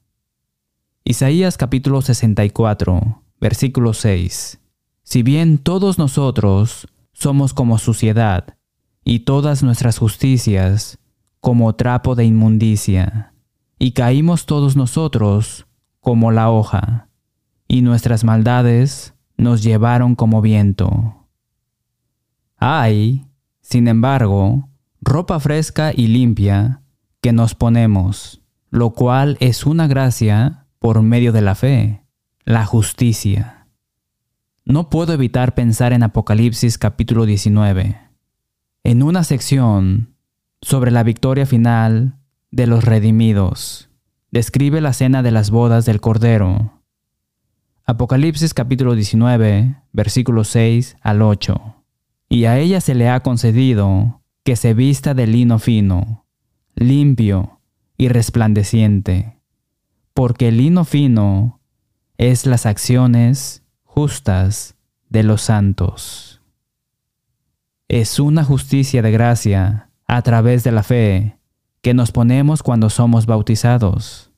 Isaías 1.04 1.56
capítulo 1.56 2.02
64, 2.02 3.22
versículo 3.40 3.92
6. 3.94 4.60
Si 5.02 5.22
bien 5.22 5.58
todos 5.58 5.98
nosotros 5.98 6.88
somos 7.12 7.54
como 7.54 7.78
suciedad, 7.78 8.56
y 9.04 9.20
todas 9.20 9.62
nuestras 9.62 9.98
justicias 9.98 10.98
como 11.40 11.74
trapo 11.74 12.14
de 12.14 12.24
inmundicia, 12.24 13.34
y 13.78 13.92
caímos 13.92 14.46
todos 14.46 14.76
nosotros 14.76 15.66
como 16.00 16.32
la 16.32 16.50
hoja, 16.50 17.08
y 17.68 17.82
nuestras 17.82 18.24
maldades 18.24 19.13
nos 19.36 19.62
llevaron 19.62 20.14
como 20.14 20.40
viento. 20.40 21.26
Hay, 22.56 23.26
sin 23.60 23.88
embargo, 23.88 24.68
ropa 25.00 25.40
fresca 25.40 25.92
y 25.94 26.06
limpia 26.06 26.82
que 27.20 27.32
nos 27.32 27.54
ponemos, 27.54 28.42
lo 28.70 28.90
cual 28.92 29.36
es 29.40 29.66
una 29.66 29.86
gracia 29.86 30.66
por 30.78 31.02
medio 31.02 31.32
de 31.32 31.42
la 31.42 31.54
fe, 31.54 32.04
la 32.44 32.66
justicia. 32.66 33.68
No 34.64 34.88
puedo 34.88 35.12
evitar 35.12 35.54
pensar 35.54 35.92
en 35.92 36.02
Apocalipsis 36.02 36.78
capítulo 36.78 37.26
19 37.26 38.04
en 38.84 39.02
una 39.02 39.24
sección 39.24 40.14
sobre 40.60 40.90
la 40.90 41.02
victoria 41.02 41.46
final 41.46 42.18
de 42.50 42.66
los 42.66 42.84
redimidos. 42.84 43.88
Describe 44.30 44.80
la 44.80 44.92
cena 44.92 45.22
de 45.22 45.30
las 45.30 45.50
bodas 45.50 45.86
del 45.86 46.00
Cordero. 46.00 46.82
Apocalipsis 47.86 48.54
capítulo 48.54 48.94
19, 48.94 49.76
versículos 49.92 50.48
6 50.48 50.96
al 51.02 51.22
8. 51.22 51.76
Y 52.28 52.46
a 52.46 52.58
ella 52.58 52.80
se 52.80 52.94
le 52.94 53.08
ha 53.08 53.20
concedido 53.20 54.22
que 54.42 54.56
se 54.56 54.74
vista 54.74 55.14
de 55.14 55.26
lino 55.26 55.58
fino, 55.58 56.26
limpio 56.74 57.60
y 57.96 58.08
resplandeciente, 58.08 59.38
porque 60.12 60.48
el 60.48 60.58
lino 60.58 60.84
fino 60.84 61.60
es 62.16 62.46
las 62.46 62.66
acciones 62.66 63.62
justas 63.84 64.76
de 65.08 65.22
los 65.22 65.42
santos 65.42 66.34
es 67.94 68.18
una 68.18 68.42
justicia 68.42 69.02
de 69.02 69.12
gracia 69.12 69.88
a 70.08 70.22
través 70.22 70.64
de 70.64 70.72
la 70.72 70.82
fe 70.82 71.38
que 71.80 71.94
nos 71.94 72.10
ponemos 72.10 72.64
cuando 72.64 72.90
somos 72.90 73.26
bautizados. 73.26 74.32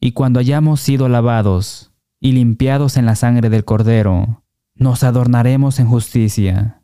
Y 0.00 0.12
cuando 0.12 0.38
hayamos 0.38 0.80
sido 0.80 1.08
lavados 1.08 1.93
y 2.24 2.32
limpiados 2.32 2.96
en 2.96 3.04
la 3.04 3.16
sangre 3.16 3.50
del 3.50 3.66
Cordero, 3.66 4.42
nos 4.74 5.04
adornaremos 5.04 5.78
en 5.78 5.86
justicia. 5.86 6.80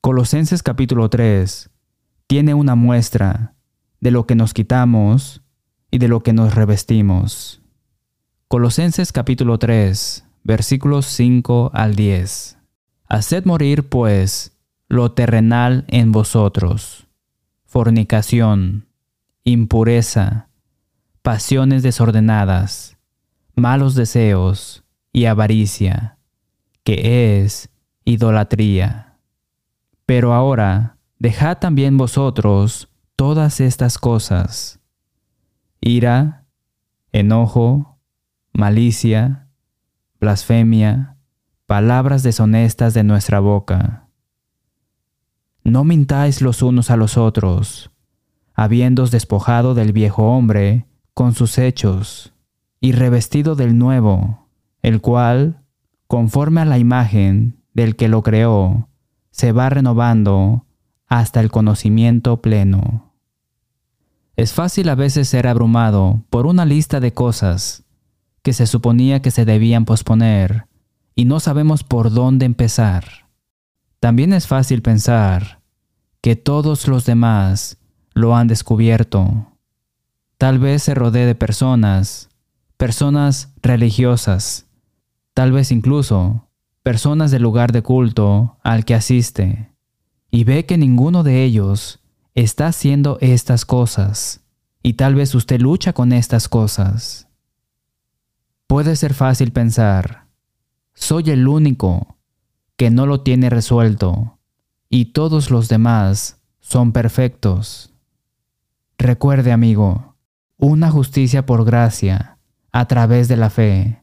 Colosenses 0.00 0.64
capítulo 0.64 1.08
3 1.08 1.70
tiene 2.26 2.54
una 2.54 2.74
muestra 2.74 3.54
de 4.00 4.10
lo 4.10 4.26
que 4.26 4.34
nos 4.34 4.54
quitamos 4.54 5.40
y 5.92 5.98
de 5.98 6.08
lo 6.08 6.24
que 6.24 6.32
nos 6.32 6.56
revestimos. 6.56 7.62
Colosenses 8.48 9.12
capítulo 9.12 9.56
3 9.60 10.24
versículos 10.42 11.06
5 11.06 11.70
al 11.74 11.94
10. 11.94 12.58
Haced 13.08 13.44
morir, 13.44 13.88
pues, 13.88 14.58
lo 14.88 15.12
terrenal 15.12 15.84
en 15.86 16.10
vosotros, 16.10 17.06
fornicación, 17.66 18.88
impureza, 19.44 20.48
pasiones 21.22 21.84
desordenadas, 21.84 22.93
malos 23.56 23.94
deseos 23.94 24.84
y 25.12 25.26
avaricia, 25.26 26.18
que 26.82 27.40
es 27.42 27.70
idolatría. 28.04 29.18
Pero 30.06 30.34
ahora, 30.34 30.98
dejad 31.18 31.58
también 31.58 31.96
vosotros 31.96 32.88
todas 33.16 33.60
estas 33.60 33.98
cosas, 33.98 34.80
ira, 35.80 36.46
enojo, 37.12 37.98
malicia, 38.52 39.48
blasfemia, 40.20 41.16
palabras 41.66 42.22
deshonestas 42.22 42.92
de 42.92 43.04
nuestra 43.04 43.40
boca. 43.40 44.08
No 45.62 45.84
mintáis 45.84 46.42
los 46.42 46.60
unos 46.60 46.90
a 46.90 46.96
los 46.96 47.16
otros, 47.16 47.90
habiéndos 48.52 49.10
despojado 49.10 49.74
del 49.74 49.92
viejo 49.92 50.24
hombre 50.24 50.86
con 51.14 51.34
sus 51.34 51.56
hechos, 51.56 52.33
y 52.84 52.92
revestido 52.92 53.54
del 53.54 53.78
nuevo, 53.78 54.50
el 54.82 55.00
cual, 55.00 55.62
conforme 56.06 56.60
a 56.60 56.66
la 56.66 56.76
imagen 56.76 57.62
del 57.72 57.96
que 57.96 58.08
lo 58.08 58.22
creó, 58.22 58.90
se 59.30 59.52
va 59.52 59.70
renovando 59.70 60.66
hasta 61.06 61.40
el 61.40 61.50
conocimiento 61.50 62.42
pleno. 62.42 63.14
Es 64.36 64.52
fácil 64.52 64.90
a 64.90 64.96
veces 64.96 65.30
ser 65.30 65.46
abrumado 65.46 66.24
por 66.28 66.44
una 66.44 66.66
lista 66.66 67.00
de 67.00 67.14
cosas 67.14 67.84
que 68.42 68.52
se 68.52 68.66
suponía 68.66 69.22
que 69.22 69.30
se 69.30 69.46
debían 69.46 69.86
posponer 69.86 70.66
y 71.14 71.24
no 71.24 71.40
sabemos 71.40 71.84
por 71.84 72.12
dónde 72.12 72.44
empezar. 72.44 73.30
También 73.98 74.34
es 74.34 74.46
fácil 74.46 74.82
pensar 74.82 75.62
que 76.20 76.36
todos 76.36 76.86
los 76.86 77.06
demás 77.06 77.78
lo 78.12 78.36
han 78.36 78.46
descubierto. 78.46 79.56
Tal 80.36 80.58
vez 80.58 80.82
se 80.82 80.94
rodee 80.94 81.24
de 81.24 81.34
personas, 81.34 82.28
personas 82.84 83.50
religiosas, 83.62 84.66
tal 85.32 85.52
vez 85.52 85.72
incluso 85.72 86.50
personas 86.82 87.30
del 87.30 87.40
lugar 87.40 87.72
de 87.72 87.80
culto 87.80 88.58
al 88.62 88.84
que 88.84 88.94
asiste, 88.94 89.70
y 90.30 90.44
ve 90.44 90.66
que 90.66 90.76
ninguno 90.76 91.22
de 91.22 91.44
ellos 91.44 92.00
está 92.34 92.66
haciendo 92.66 93.16
estas 93.22 93.64
cosas 93.64 94.44
y 94.82 94.92
tal 94.92 95.14
vez 95.14 95.34
usted 95.34 95.62
lucha 95.62 95.94
con 95.94 96.12
estas 96.12 96.46
cosas. 96.46 97.26
Puede 98.66 98.96
ser 98.96 99.14
fácil 99.14 99.50
pensar, 99.50 100.26
soy 100.92 101.30
el 101.30 101.48
único 101.48 102.18
que 102.76 102.90
no 102.90 103.06
lo 103.06 103.22
tiene 103.22 103.48
resuelto 103.48 104.36
y 104.90 105.06
todos 105.06 105.50
los 105.50 105.70
demás 105.70 106.38
son 106.60 106.92
perfectos. 106.92 107.94
Recuerde 108.98 109.52
amigo, 109.52 110.16
una 110.58 110.90
justicia 110.90 111.46
por 111.46 111.64
gracia, 111.64 112.33
a 112.74 112.86
través 112.86 113.28
de 113.28 113.36
la 113.36 113.50
fe, 113.50 114.02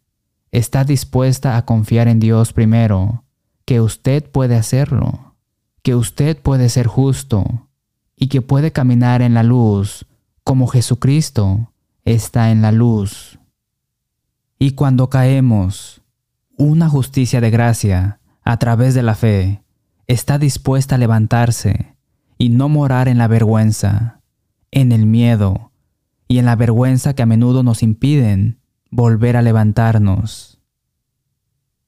está 0.53 0.85
dispuesta 0.85 1.57
a 1.57 1.65
confiar 1.65 2.07
en 2.07 2.21
Dios 2.21 2.53
primero, 2.53 3.25
que 3.65 3.81
usted 3.81 4.23
puede 4.23 4.55
hacerlo, 4.55 5.35
que 5.83 5.93
usted 5.93 6.37
puede 6.37 6.69
ser 6.69 6.87
justo, 6.87 7.67
y 8.15 8.29
que 8.29 8.41
puede 8.41 8.71
caminar 8.71 9.21
en 9.21 9.33
la 9.33 9.43
luz 9.43 10.05
como 10.45 10.67
Jesucristo 10.67 11.73
está 12.05 12.49
en 12.51 12.61
la 12.61 12.71
luz. 12.71 13.39
Y 14.57 14.71
cuando 14.71 15.09
caemos, 15.09 16.01
una 16.55 16.87
justicia 16.87 17.41
de 17.41 17.49
gracia 17.49 18.21
a 18.41 18.55
través 18.55 18.93
de 18.93 19.03
la 19.03 19.15
fe 19.15 19.63
está 20.07 20.39
dispuesta 20.39 20.95
a 20.95 20.97
levantarse 20.97 21.97
y 22.37 22.47
no 22.47 22.69
morar 22.69 23.09
en 23.09 23.17
la 23.17 23.27
vergüenza, 23.27 24.21
en 24.71 24.93
el 24.93 25.07
miedo 25.07 25.73
y 26.29 26.37
en 26.37 26.45
la 26.45 26.55
vergüenza 26.55 27.13
que 27.13 27.23
a 27.23 27.25
menudo 27.25 27.63
nos 27.63 27.83
impiden 27.83 28.60
volver 28.91 29.37
a 29.37 29.41
levantarnos. 29.41 30.59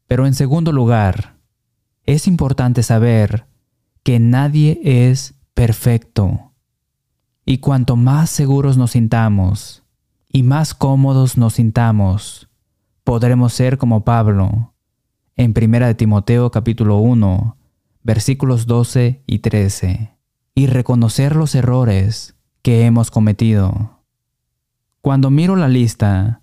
Pero 0.08 0.26
en 0.26 0.34
segundo 0.34 0.72
lugar, 0.72 1.36
es 2.06 2.28
importante 2.28 2.82
saber 2.82 3.46
que 4.04 4.20
nadie 4.20 4.80
es 4.84 5.36
perfecto. 5.54 6.54
Y 7.46 7.60
cuanto 7.60 7.96
más 7.96 8.30
seguros 8.30 8.78
nos 8.78 8.92
sintamos 8.92 9.84
y 10.30 10.44
más 10.44 10.74
cómodos 10.74 11.38
nos 11.38 11.54
sintamos, 11.54 12.50
podremos 13.04 13.54
ser 13.54 13.78
como 13.78 14.04
Pablo 14.04 14.74
en 15.36 15.54
1 15.56 15.88
de 15.88 15.96
Timoteo 15.96 16.52
capítulo 16.52 16.98
1, 16.98 17.58
versículos 18.04 18.66
12 18.66 19.24
y 19.26 19.40
13, 19.40 20.16
y 20.56 20.68
reconocer 20.68 21.36
los 21.36 21.56
errores 21.56 22.36
que 22.62 22.86
hemos 22.86 23.12
cometido. 23.12 24.00
Cuando 25.02 25.30
miro 25.30 25.56
la 25.56 25.68
lista 25.68 26.43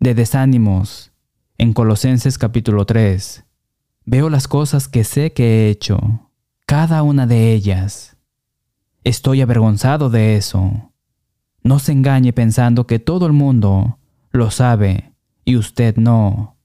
de 0.00 0.14
desánimos 0.14 1.12
en 1.58 1.72
Colosenses 1.72 2.38
capítulo 2.38 2.86
3, 2.86 3.44
veo 4.04 4.28
las 4.28 4.48
cosas 4.48 4.88
que 4.88 5.04
sé 5.04 5.32
que 5.32 5.44
he 5.44 5.70
hecho, 5.70 6.30
cada 6.66 7.02
una 7.02 7.26
de 7.26 7.52
ellas, 7.52 8.16
Estoy 9.02 9.40
avergonzado 9.40 10.10
de 10.10 10.36
eso. 10.36 10.92
No 11.62 11.78
se 11.78 11.92
engañe 11.92 12.32
pensando 12.34 12.86
que 12.86 12.98
todo 12.98 13.26
el 13.26 13.32
mundo 13.32 13.98
lo 14.30 14.50
sabe 14.50 15.14
y 15.44 15.56
usted 15.56 15.96
no. 15.96 16.58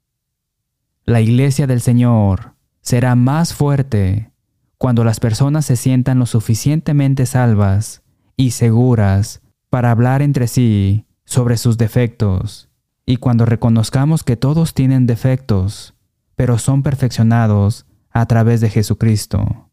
La 1.05 1.21
iglesia 1.21 1.65
del 1.65 1.79
Señor 1.79 2.55
será 2.81 3.15
más 3.15 3.53
fuerte 3.53 4.31
cuando 4.77 5.05
las 5.05 5.21
personas 5.21 5.65
se 5.65 5.77
sientan 5.77 6.19
lo 6.19 6.25
suficientemente 6.25 7.25
salvas 7.25 8.03
y 8.35 8.51
seguras 8.51 9.41
para 9.69 9.91
hablar 9.91 10.21
entre 10.21 10.47
sí 10.47 11.05
sobre 11.23 11.55
sus 11.55 11.77
defectos, 11.77 12.69
y 13.05 13.17
cuando 13.17 13.45
reconozcamos 13.45 14.23
que 14.23 14.35
todos 14.35 14.73
tienen 14.73 15.05
defectos, 15.05 15.93
pero 16.35 16.57
son 16.57 16.83
perfeccionados 16.83 17.85
a 18.09 18.25
través 18.25 18.61
de 18.61 18.69
Jesucristo. 18.69 19.69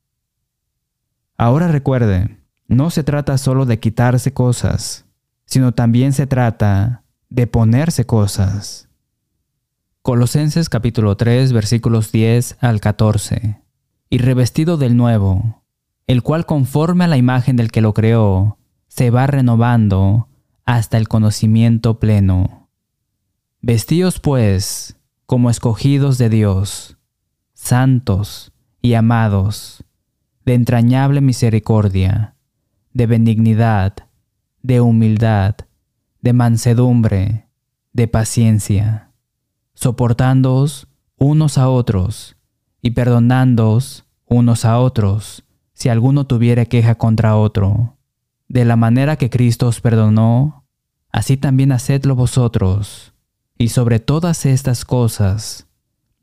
Ahora 1.36 1.68
recuerde, 1.68 2.38
no 2.68 2.90
se 2.90 3.04
trata 3.04 3.38
solo 3.38 3.64
de 3.66 3.80
quitarse 3.80 4.32
cosas, 4.32 5.06
sino 5.44 5.72
también 5.72 6.12
se 6.12 6.26
trata 6.26 7.04
de 7.30 7.46
ponerse 7.46 8.06
cosas. 8.06 8.88
Colosenses 10.02 10.68
capítulo 10.68 11.16
3 11.16 11.52
versículos 11.52 12.12
10 12.12 12.58
al 12.60 12.80
14. 12.80 13.60
Y 14.10 14.18
revestido 14.18 14.76
del 14.76 14.96
nuevo, 14.96 15.62
el 16.06 16.22
cual 16.22 16.44
conforme 16.44 17.04
a 17.04 17.08
la 17.08 17.16
imagen 17.16 17.56
del 17.56 17.70
que 17.70 17.80
lo 17.80 17.94
creó, 17.94 18.58
se 18.88 19.10
va 19.10 19.26
renovando 19.26 20.28
hasta 20.64 20.98
el 20.98 21.08
conocimiento 21.08 21.98
pleno. 21.98 22.61
Vestíos 23.64 24.18
pues 24.18 24.96
como 25.24 25.48
escogidos 25.48 26.18
de 26.18 26.28
Dios, 26.28 26.96
santos 27.54 28.52
y 28.82 28.94
amados, 28.94 29.84
de 30.44 30.54
entrañable 30.54 31.20
misericordia, 31.20 32.34
de 32.92 33.06
benignidad, 33.06 33.94
de 34.62 34.80
humildad, 34.80 35.54
de 36.22 36.32
mansedumbre, 36.32 37.46
de 37.92 38.08
paciencia, 38.08 39.12
soportándoos 39.74 40.88
unos 41.16 41.56
a 41.56 41.68
otros 41.68 42.36
y 42.80 42.90
perdonándoos 42.90 44.06
unos 44.26 44.64
a 44.64 44.80
otros 44.80 45.44
si 45.72 45.88
alguno 45.88 46.26
tuviera 46.26 46.64
queja 46.64 46.96
contra 46.96 47.36
otro. 47.36 47.96
De 48.48 48.64
la 48.64 48.74
manera 48.74 49.14
que 49.14 49.30
Cristo 49.30 49.68
os 49.68 49.80
perdonó, 49.80 50.64
así 51.12 51.36
también 51.36 51.70
hacedlo 51.70 52.16
vosotros. 52.16 53.11
Y 53.62 53.68
sobre 53.68 54.00
todas 54.00 54.44
estas 54.44 54.84
cosas, 54.84 55.68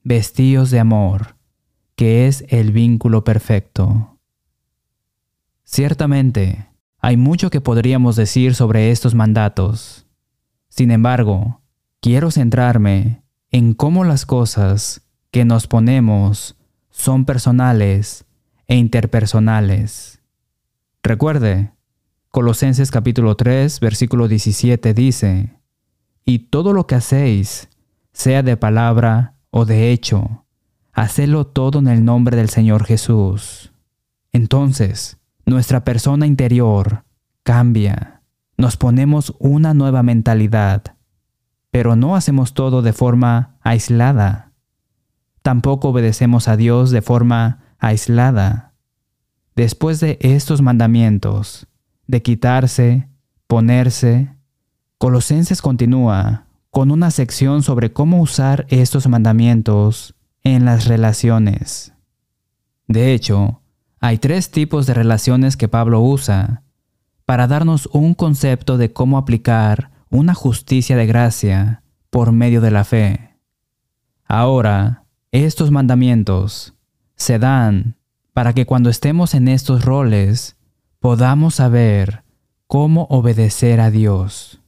vestíos 0.03 0.71
de 0.71 0.79
amor, 0.81 1.37
que 1.95 2.27
es 2.27 2.43
el 2.49 2.73
vínculo 2.73 3.23
perfecto. 3.23 4.19
Ciertamente, 5.63 6.67
hay 6.97 7.15
mucho 7.15 7.49
que 7.49 7.61
podríamos 7.61 8.17
decir 8.17 8.55
sobre 8.55 8.91
estos 8.91 9.15
mandatos. 9.15 10.05
Sin 10.67 10.91
embargo, 10.91 11.61
quiero 12.01 12.29
centrarme 12.29 13.23
en 13.51 13.73
cómo 13.73 14.03
las 14.03 14.25
cosas 14.25 15.07
que 15.31 15.45
nos 15.45 15.65
ponemos 15.65 16.57
son 16.89 17.23
personales 17.23 18.25
e 18.67 18.75
interpersonales. 18.75 20.21
Recuerde, 21.01 21.71
Colosenses 22.31 22.91
capítulo 22.91 23.37
3, 23.37 23.79
versículo 23.79 24.27
17 24.27 24.93
dice, 24.93 25.58
Y 26.29 26.37
todo 26.37 26.73
lo 26.73 26.85
que 26.85 26.93
hacéis, 26.93 27.69
sea 28.13 28.43
de 28.43 28.55
palabra 28.55 29.33
o 29.49 29.65
de 29.65 29.91
hecho, 29.91 30.45
hacedlo 30.93 31.47
todo 31.47 31.79
en 31.79 31.87
el 31.87 32.05
nombre 32.05 32.37
del 32.37 32.49
Señor 32.49 32.85
Jesús. 32.85 33.73
Entonces, 34.31 35.17
nuestra 35.47 35.83
persona 35.83 36.27
interior 36.27 37.03
cambia. 37.41 38.21
Nos 38.57 38.77
ponemos 38.77 39.33
una 39.39 39.73
nueva 39.73 40.03
mentalidad, 40.03 40.97
pero 41.71 41.95
no 41.95 42.15
hacemos 42.15 42.53
todo 42.53 42.83
de 42.83 42.93
forma 42.93 43.57
aislada. 43.61 44.51
Tampoco 45.41 45.89
obedecemos 45.89 46.47
a 46.47 46.57
Dios 46.57 46.91
de 46.91 47.01
forma 47.01 47.73
aislada. 47.79 48.75
Después 49.55 49.99
de 49.99 50.19
estos 50.21 50.61
mandamientos, 50.61 51.65
de 52.05 52.21
quitarse, 52.21 53.09
ponerse, 53.47 54.37
Colosenses 54.99 55.61
continúa 55.61 56.43
con 56.71 56.91
una 56.91 57.09
sección 57.09 57.63
sobre 57.63 57.93
cómo 57.93 58.19
usar 58.19 58.65
estos 58.67 59.07
mandamientos 59.07 60.13
en 60.43 60.65
las 60.65 60.87
relaciones. 60.87 61.93
De 62.85 63.13
hecho, 63.13 63.61
hay 64.01 64.17
tres 64.17 64.51
tipos 64.51 64.87
de 64.87 64.93
relaciones 64.93 65.55
que 65.55 65.69
Pablo 65.69 66.01
usa 66.01 66.63
para 67.23 67.47
darnos 67.47 67.87
un 67.93 68.13
concepto 68.13 68.77
de 68.77 68.91
cómo 68.91 69.17
aplicar 69.17 69.89
una 70.09 70.33
justicia 70.33 70.97
de 70.97 71.05
gracia 71.05 71.81
por 72.09 72.33
medio 72.33 72.59
de 72.59 72.71
la 72.71 72.83
fe. 72.83 73.37
Ahora, 74.25 75.05
estos 75.31 75.71
mandamientos 75.71 76.73
se 77.15 77.39
dan 77.39 77.95
para 78.33 78.51
que 78.51 78.65
cuando 78.65 78.89
estemos 78.89 79.33
en 79.33 79.47
estos 79.47 79.85
roles 79.85 80.57
podamos 80.99 81.55
saber 81.55 82.25
cómo 82.67 83.07
obedecer 83.09 83.79
a 83.79 83.91
Dios. 83.91 84.58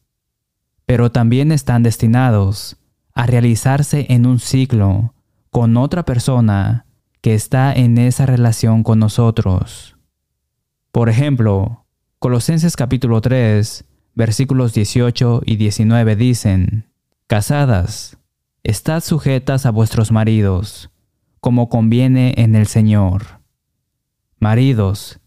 Pero 0.85 1.11
también 1.11 1.51
están 1.51 1.83
destinados 1.83 2.77
a 3.13 3.25
realizarse 3.25 4.05
en 4.09 4.25
un 4.25 4.39
ciclo 4.39 5.13
con 5.49 5.77
otra 5.77 6.03
persona 6.03 6.85
que 7.21 7.33
está 7.33 7.73
en 7.73 7.97
esa 7.97 8.25
relación 8.25 8.83
con 8.83 8.99
nosotros. 8.99 9.97
Por 10.91 11.09
ejemplo, 11.09 11.85
Colosenses 12.19 12.75
capítulo 12.75 13.21
3 13.21 13.85
versículos 14.13 14.73
18 14.73 15.41
y 15.45 15.55
19 15.55 16.15
dicen, 16.15 16.85
Casadas, 17.27 18.17
estad 18.63 19.01
sujetas 19.01 19.65
a 19.65 19.71
vuestros 19.71 20.11
maridos, 20.11 20.89
como 21.39 21.69
conviene 21.69 22.33
en 22.37 22.55
el 22.55 22.67
Señor. 22.67 23.41
Maridos, 24.39 25.19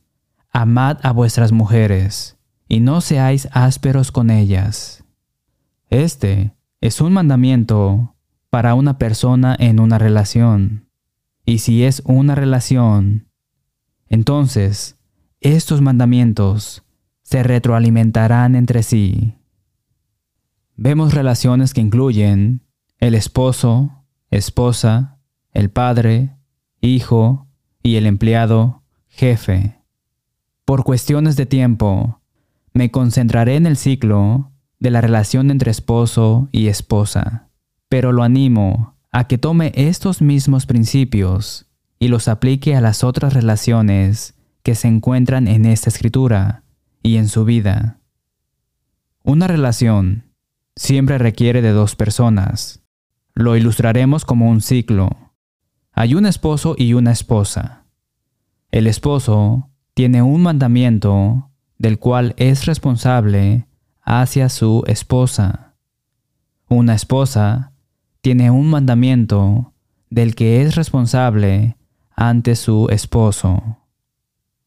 amad 0.51 0.99
a 1.03 1.13
vuestras 1.13 1.53
mujeres, 1.53 2.37
y 2.69 2.81
no 2.81 3.01
seáis 3.01 3.49
ásperos 3.53 4.13
con 4.13 4.31
ellas. 4.31 5.04
Este 5.95 6.57
es 6.81 7.01
un 7.01 7.13
mandamiento 7.13 8.17
para 8.51 8.75
una 8.75 8.99
persona 8.99 9.55
en 9.57 9.79
una 9.79 9.97
relación. 9.97 10.89
Y 11.47 11.59
si 11.59 11.85
es 11.85 12.03
una 12.05 12.35
relación, 12.35 13.29
entonces 14.09 14.99
estos 15.41 15.83
mandamientos 15.83 16.83
se 17.23 17.45
retroalimentarán 17.45 18.57
entre 18.57 18.83
sí. 18.83 19.35
Vemos 20.75 21.15
relaciones 21.15 21.73
que 21.73 21.81
incluyen 21.81 22.63
el 22.99 23.15
esposo, 23.15 24.05
esposa, 24.31 25.21
el 25.53 25.71
padre, 25.71 26.35
hijo 26.81 27.47
y 27.85 27.95
el 27.95 28.07
empleado, 28.07 28.83
jefe. 29.07 29.79
Por 30.65 30.83
cuestiones 30.83 31.37
de 31.37 31.47
tiempo, 31.47 32.21
me 32.73 32.91
concentraré 32.91 33.55
en 33.55 33.67
el 33.67 33.77
ciclo 33.77 34.51
de 34.85 34.91
la 34.91 35.01
relación 35.01 35.51
entre 35.51 35.71
esposo 35.71 36.51
y 36.53 36.69
esposa, 36.69 37.49
pero 37.89 38.13
lo 38.13 38.23
animo 38.23 38.99
a 39.11 39.27
que 39.27 39.39
tome 39.39 39.73
estos 39.77 40.21
mismos 40.21 40.67
principios 40.67 41.71
y 41.99 42.09
los 42.09 42.29
aplique 42.29 42.77
a 42.77 42.83
las 42.83 43.03
otras 43.03 43.33
relaciones 43.33 44.35
que 44.63 44.75
se 44.75 44.89
encuentran 44.89 45.49
en 45.49 45.65
esta 45.65 45.89
escritura 45.89 46.65
y 47.03 47.17
en 47.17 47.29
su 47.29 47.47
vida. 47.47 47.99
Una 49.23 49.47
relación 49.47 50.25
siempre 50.77 51.17
requiere 51.17 51.63
de 51.63 51.71
dos 51.71 51.97
personas. 51.97 52.83
Lo 53.33 53.57
ilustraremos 53.57 54.27
como 54.27 54.51
un 54.51 54.61
ciclo. 54.61 55.33
Hay 55.93 56.15
un 56.15 56.27
esposo 56.27 56.75
y 56.77 56.93
una 56.93 57.13
esposa. 57.13 57.87
El 58.71 58.87
esposo 58.87 59.71
tiene 59.95 60.21
un 60.21 60.43
mandamiento 60.43 61.49
del 61.79 61.99
cual 61.99 62.35
es 62.37 62.67
responsable 62.67 63.67
hacia 64.05 64.49
su 64.49 64.85
esposa. 64.87 65.75
Una 66.69 66.95
esposa 66.95 67.73
tiene 68.21 68.51
un 68.51 68.69
mandamiento 68.71 69.73
del 70.11 70.35
que 70.35 70.63
es 70.63 70.77
responsable 70.77 71.77
ante 72.15 72.57
su 72.57 72.89
esposo. 72.91 73.79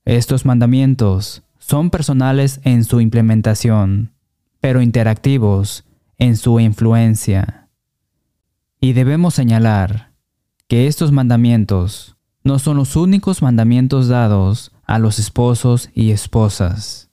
Estos 0.06 0.46
mandamientos 0.46 1.44
son 1.58 1.90
personales 1.90 2.60
en 2.64 2.84
su 2.84 3.02
implementación, 3.02 4.14
pero 4.62 4.82
interactivos 4.82 5.86
en 6.18 6.38
su 6.38 6.60
influencia. 6.60 7.70
Y 8.80 8.94
debemos 8.94 9.34
señalar 9.34 10.12
que 10.68 10.88
estos 10.88 11.12
mandamientos 11.12 12.16
no 12.44 12.60
son 12.60 12.78
los 12.78 12.96
únicos 12.96 13.42
mandamientos 13.42 14.08
dados 14.08 14.72
a 14.86 15.00
los 15.00 15.20
esposos 15.20 15.90
y 15.94 16.12
esposas. 16.12 17.10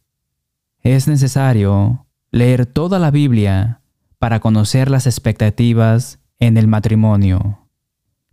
Es 0.83 1.09
necesario 1.09 2.04
leer 2.35 2.67
toda 2.67 2.99
la 2.99 3.13
Biblia 3.13 3.81
para 4.19 4.41
conocer 4.41 4.91
las 4.91 5.07
expectativas 5.07 6.19
en 6.41 6.57
el 6.57 6.67
matrimonio. 6.67 7.69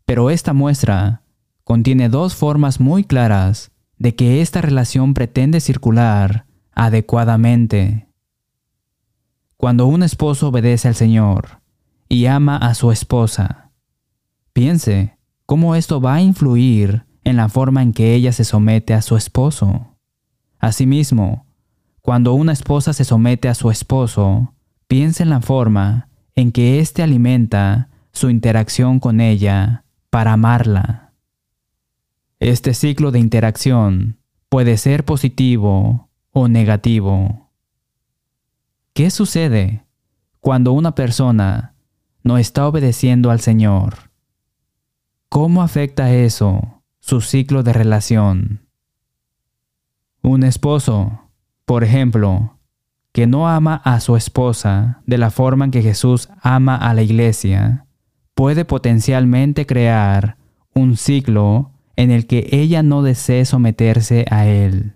Pero 0.05 0.31
esta 0.31 0.53
muestra 0.53 1.21
contiene 1.63 2.09
dos 2.09 2.33
formas 2.33 2.79
muy 2.79 3.03
claras 3.03 3.71
de 3.99 4.15
que 4.15 4.41
esta 4.41 4.59
relación 4.59 5.13
pretende 5.13 5.59
circular 5.59 6.47
adecuadamente. 6.71 8.07
Cuando 9.55 9.85
un 9.85 10.01
esposo 10.01 10.47
obedece 10.47 10.87
al 10.87 10.95
Señor 10.95 11.61
y 12.09 12.25
ama 12.25 12.57
a 12.57 12.73
su 12.73 12.91
esposa, 12.91 13.69
piense 14.51 15.19
cómo 15.45 15.75
esto 15.75 16.01
va 16.01 16.15
a 16.15 16.21
influir 16.21 17.05
en 17.23 17.37
la 17.37 17.49
forma 17.49 17.83
en 17.83 17.93
que 17.93 18.15
ella 18.15 18.31
se 18.31 18.45
somete 18.45 18.95
a 18.95 19.03
su 19.03 19.15
esposo. 19.15 19.95
Asimismo, 20.57 21.45
cuando 22.01 22.33
una 22.33 22.53
esposa 22.53 22.93
se 22.93 23.03
somete 23.03 23.47
a 23.47 23.55
su 23.55 23.69
esposo, 23.69 24.53
piense 24.87 25.23
en 25.23 25.29
la 25.29 25.41
forma 25.41 26.09
en 26.35 26.51
que 26.51 26.79
éste 26.79 27.03
alimenta 27.03 27.89
su 28.11 28.29
interacción 28.29 28.99
con 28.99 29.21
ella 29.21 29.83
para 30.09 30.33
amarla. 30.33 31.13
Este 32.39 32.73
ciclo 32.73 33.11
de 33.11 33.19
interacción 33.19 34.17
puede 34.49 34.77
ser 34.77 35.05
positivo 35.05 36.09
o 36.31 36.47
negativo. 36.47 37.51
¿Qué 38.93 39.11
sucede 39.11 39.85
cuando 40.39 40.73
una 40.73 40.95
persona 40.95 41.75
no 42.23 42.37
está 42.37 42.67
obedeciendo 42.67 43.31
al 43.31 43.39
Señor? 43.39 44.11
¿Cómo 45.29 45.61
afecta 45.61 46.11
eso 46.11 46.81
su 46.99 47.21
ciclo 47.21 47.63
de 47.63 47.73
relación? 47.73 48.67
Un 50.21 50.43
esposo, 50.43 51.30
por 51.65 51.83
ejemplo, 51.83 52.57
que 53.11 53.27
no 53.27 53.47
ama 53.47 53.81
a 53.83 53.99
su 53.99 54.15
esposa 54.15 55.01
de 55.05 55.17
la 55.17 55.31
forma 55.31 55.65
en 55.65 55.71
que 55.71 55.81
Jesús 55.81 56.29
ama 56.41 56.75
a 56.75 56.93
la 56.93 57.01
iglesia, 57.01 57.85
puede 58.33 58.65
potencialmente 58.65 59.65
crear 59.65 60.37
un 60.73 60.95
ciclo 60.97 61.71
en 61.95 62.11
el 62.11 62.25
que 62.25 62.47
ella 62.51 62.83
no 62.83 63.03
desee 63.03 63.45
someterse 63.45 64.25
a 64.31 64.47
él. 64.47 64.95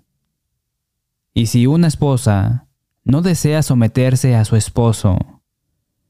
Y 1.34 1.48
si 1.48 1.68
una 1.68 1.88
esposa 1.88 2.68
no 3.04 3.22
desea 3.22 3.62
someterse 3.62 4.36
a 4.36 4.46
su 4.46 4.56
esposo, 4.56 5.42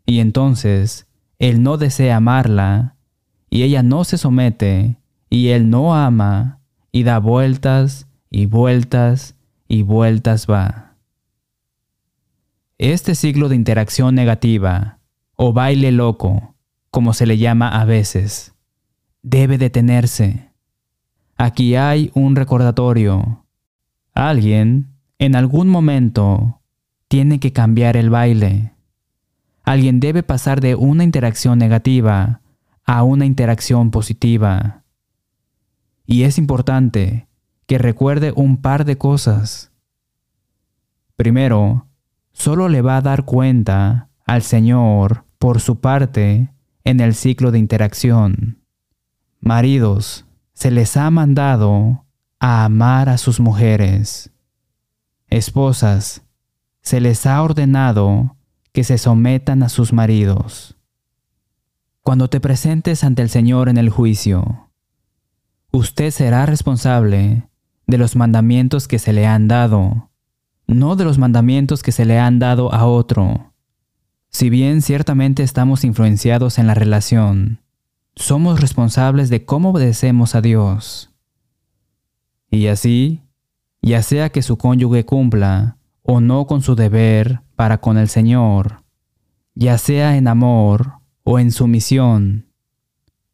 y 0.05 0.19
entonces 0.19 1.07
él 1.39 1.63
no 1.63 1.77
desea 1.77 2.17
amarla, 2.17 2.95
y 3.49 3.63
ella 3.63 3.83
no 3.83 4.03
se 4.03 4.17
somete, 4.17 5.01
y 5.29 5.49
él 5.49 5.69
no 5.69 5.95
ama, 5.95 6.61
y 6.91 7.03
da 7.03 7.19
vueltas 7.19 8.07
y 8.29 8.45
vueltas 8.45 9.34
y 9.67 9.83
vueltas 9.83 10.47
va. 10.47 10.95
Este 12.77 13.15
ciclo 13.15 13.49
de 13.49 13.55
interacción 13.55 14.15
negativa, 14.15 14.99
o 15.35 15.53
baile 15.53 15.91
loco, 15.91 16.55
como 16.91 17.13
se 17.13 17.25
le 17.25 17.37
llama 17.37 17.69
a 17.69 17.85
veces, 17.85 18.53
debe 19.21 19.57
detenerse. 19.57 20.51
Aquí 21.37 21.75
hay 21.75 22.11
un 22.13 22.35
recordatorio. 22.35 23.45
Alguien, 24.13 24.93
en 25.19 25.35
algún 25.35 25.67
momento, 25.67 26.61
tiene 27.07 27.39
que 27.39 27.51
cambiar 27.51 27.97
el 27.97 28.09
baile. 28.09 28.73
Alguien 29.63 29.99
debe 29.99 30.23
pasar 30.23 30.61
de 30.61 30.75
una 30.75 31.03
interacción 31.03 31.57
negativa 31.57 32.41
a 32.85 33.03
una 33.03 33.25
interacción 33.25 33.91
positiva. 33.91 34.83
Y 36.05 36.23
es 36.23 36.37
importante 36.37 37.24
que 37.67 37.77
recuerde 37.77 38.31
un 38.35 38.57
par 38.57 38.85
de 38.85 38.97
cosas. 38.97 39.71
Primero, 41.15 41.87
solo 42.31 42.69
le 42.69 42.81
va 42.81 42.97
a 42.97 43.01
dar 43.01 43.25
cuenta 43.25 44.09
al 44.25 44.41
Señor 44.41 45.25
por 45.39 45.61
su 45.61 45.79
parte 45.79 46.51
en 46.83 46.99
el 46.99 47.15
ciclo 47.15 47.51
de 47.51 47.59
interacción. 47.59 48.59
Maridos, 49.39 50.25
se 50.53 50.71
les 50.71 50.97
ha 50.97 51.09
mandado 51.11 52.05
a 52.39 52.65
amar 52.65 53.09
a 53.09 53.17
sus 53.17 53.39
mujeres. 53.39 54.31
Esposas, 55.27 56.23
se 56.81 57.01
les 57.01 57.25
ha 57.25 57.41
ordenado 57.41 58.35
que 58.71 58.83
se 58.83 58.97
sometan 58.97 59.63
a 59.63 59.69
sus 59.69 59.93
maridos. 59.93 60.77
Cuando 62.01 62.29
te 62.29 62.39
presentes 62.39 63.03
ante 63.03 63.23
el 63.23 63.29
Señor 63.29 63.69
en 63.69 63.77
el 63.77 63.89
juicio, 63.89 64.69
usted 65.71 66.11
será 66.11 66.45
responsable 66.45 67.49
de 67.87 67.97
los 67.97 68.15
mandamientos 68.15 68.87
que 68.87 68.99
se 68.99 69.13
le 69.13 69.27
han 69.27 69.47
dado, 69.47 70.09
no 70.67 70.95
de 70.95 71.05
los 71.05 71.17
mandamientos 71.17 71.83
que 71.83 71.91
se 71.91 72.05
le 72.05 72.19
han 72.19 72.39
dado 72.39 72.73
a 72.73 72.85
otro. 72.85 73.53
Si 74.29 74.49
bien 74.49 74.81
ciertamente 74.81 75.43
estamos 75.43 75.83
influenciados 75.83 76.57
en 76.57 76.67
la 76.67 76.73
relación, 76.73 77.61
somos 78.15 78.59
responsables 78.59 79.29
de 79.29 79.45
cómo 79.45 79.69
obedecemos 79.69 80.35
a 80.35 80.41
Dios. 80.41 81.11
Y 82.49 82.67
así, 82.67 83.21
ya 83.81 84.01
sea 84.01 84.29
que 84.29 84.41
su 84.41 84.57
cónyuge 84.57 85.05
cumpla 85.05 85.77
o 86.01 86.21
no 86.21 86.47
con 86.47 86.61
su 86.61 86.75
deber 86.75 87.41
para 87.55 87.79
con 87.79 87.97
el 87.97 88.09
Señor, 88.09 88.83
ya 89.53 89.77
sea 89.77 90.17
en 90.17 90.27
amor 90.27 90.93
o 91.23 91.39
en 91.39 91.51
sumisión, 91.51 92.47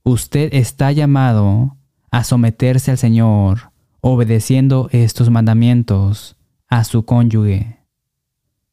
usted 0.03 0.49
está 0.53 0.91
llamado 0.91 1.77
a 2.11 2.23
someterse 2.23 2.91
al 2.91 2.97
Señor 2.97 3.70
obedeciendo 4.01 4.89
estos 4.91 5.29
mandamientos 5.29 6.35
a 6.67 6.83
su 6.83 7.05
cónyuge. 7.05 7.79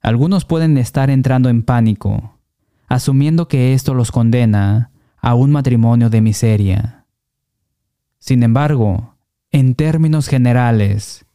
Algunos 0.00 0.44
pueden 0.44 0.78
estar 0.78 1.10
entrando 1.10 1.48
en 1.48 1.62
pánico, 1.62 2.38
asumiendo 2.86 3.48
que 3.48 3.74
esto 3.74 3.94
los 3.94 4.10
condena 4.10 4.90
a 5.20 5.34
un 5.34 5.50
matrimonio 5.50 6.10
de 6.10 6.20
miseria. 6.20 7.04
Sin 8.18 8.42
embargo, 8.42 9.16
en 9.50 9.74
términos 9.74 10.28
generales, 10.28 11.26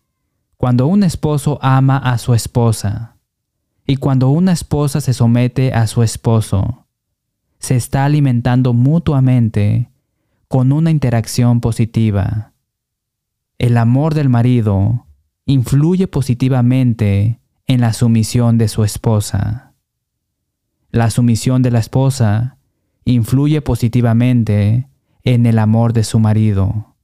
cuando 0.57 0.87
un 0.87 1.03
esposo 1.03 1.59
ama 1.61 1.97
a 1.97 2.17
su 2.17 2.33
esposa, 2.33 3.17
y 3.85 3.97
cuando 3.97 4.29
una 4.29 4.53
esposa 4.53 5.01
se 5.01 5.13
somete 5.13 5.73
a 5.73 5.87
su 5.87 6.03
esposo, 6.03 6.87
se 7.59 7.75
está 7.75 8.05
alimentando 8.05 8.73
mutuamente 8.73 9.89
con 10.47 10.71
una 10.71 10.89
interacción 10.89 11.59
positiva. 11.59 12.52
El 13.57 13.77
amor 13.77 14.13
del 14.13 14.29
marido 14.29 15.07
influye 15.45 16.07
positivamente 16.07 17.39
en 17.65 17.81
la 17.81 17.93
sumisión 17.93 18.57
de 18.57 18.67
su 18.67 18.83
esposa. 18.83 19.73
La 20.91 21.09
sumisión 21.09 21.61
de 21.61 21.71
la 21.71 21.79
esposa 21.79 22.57
influye 23.05 23.61
positivamente 23.61 24.89
en 25.23 25.45
el 25.45 25.59
amor 25.59 25.93
de 25.93 26.03
su 26.03 26.19
marido. 26.19 26.95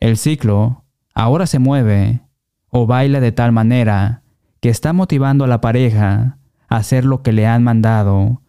El 0.00 0.16
ciclo 0.16 0.84
ahora 1.14 1.46
se 1.46 1.58
mueve 1.58 2.20
o 2.68 2.86
baila 2.86 3.20
de 3.20 3.32
tal 3.32 3.52
manera 3.52 4.22
que 4.60 4.68
está 4.68 4.92
motivando 4.92 5.44
a 5.44 5.48
la 5.48 5.60
pareja 5.60 6.38
a 6.68 6.76
hacer 6.76 7.04
lo 7.04 7.22
que 7.22 7.32
le 7.32 7.46
han 7.46 7.62
mandado 7.62 8.42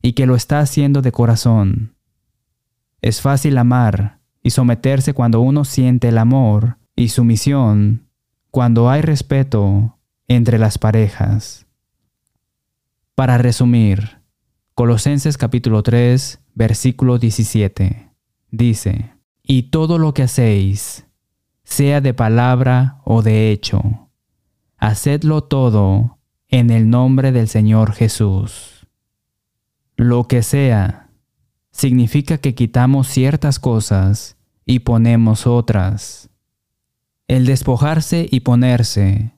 y 0.00 0.12
que 0.12 0.26
lo 0.26 0.36
está 0.36 0.60
haciendo 0.60 1.02
de 1.02 1.12
corazón. 1.12 1.96
Es 3.00 3.20
fácil 3.20 3.58
amar 3.58 4.21
y 4.42 4.50
someterse 4.50 5.14
cuando 5.14 5.40
uno 5.40 5.64
siente 5.64 6.08
el 6.08 6.18
amor 6.18 6.78
y 6.96 7.08
sumisión 7.08 8.08
cuando 8.50 8.90
hay 8.90 9.00
respeto 9.00 9.98
entre 10.28 10.58
las 10.58 10.78
parejas. 10.78 11.66
Para 13.14 13.38
resumir, 13.38 14.20
Colosenses 14.74 15.38
capítulo 15.38 15.82
3, 15.82 16.40
versículo 16.54 17.18
17, 17.18 18.10
dice, 18.50 19.12
Y 19.42 19.64
todo 19.64 19.98
lo 19.98 20.12
que 20.14 20.24
hacéis, 20.24 21.06
sea 21.62 22.00
de 22.00 22.14
palabra 22.14 23.00
o 23.04 23.22
de 23.22 23.50
hecho, 23.50 24.10
hacedlo 24.76 25.44
todo 25.44 26.18
en 26.48 26.70
el 26.70 26.90
nombre 26.90 27.32
del 27.32 27.48
Señor 27.48 27.92
Jesús. 27.92 28.86
Lo 29.96 30.24
que 30.24 30.42
sea 30.42 31.01
significa 31.72 32.38
que 32.38 32.54
quitamos 32.54 33.08
ciertas 33.08 33.58
cosas 33.58 34.36
y 34.64 34.80
ponemos 34.80 35.46
otras. 35.46 36.30
El 37.26 37.46
despojarse 37.46 38.28
y 38.30 38.40
ponerse 38.40 39.32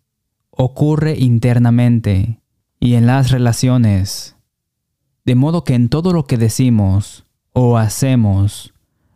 ocurre 0.50 1.16
internamente 1.18 2.40
y 2.80 2.94
en 2.94 3.06
las 3.06 3.30
relaciones, 3.30 4.36
de 5.24 5.34
modo 5.34 5.64
que 5.64 5.74
en 5.74 5.88
todo 5.88 6.12
lo 6.12 6.26
que 6.26 6.36
decimos 6.36 7.24
o 7.52 7.78
hacemos, 7.78 8.74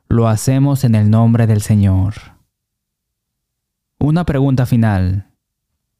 lo 0.09 0.29
hacemos 0.29 0.85
en 0.85 0.95
el 0.95 1.11
nombre 1.11 1.47
del 1.47 1.61
Señor. 1.61 2.15
Una 3.99 4.25
pregunta 4.25 4.65
final. 4.65 5.27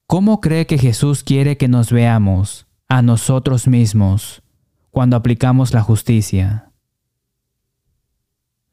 ¿Cómo 0.07 0.41
cree 0.41 0.67
que 0.67 0.79
Jesús 0.79 1.23
quiere 1.23 1.59
que 1.59 1.69
nos 1.69 1.93
veamos 1.93 2.67
a 2.89 3.03
nosotros 3.03 3.69
mismos 3.69 4.43
cuando 4.91 5.17
aplicamos 5.17 5.75
la 5.75 5.83
justicia? 5.83 6.68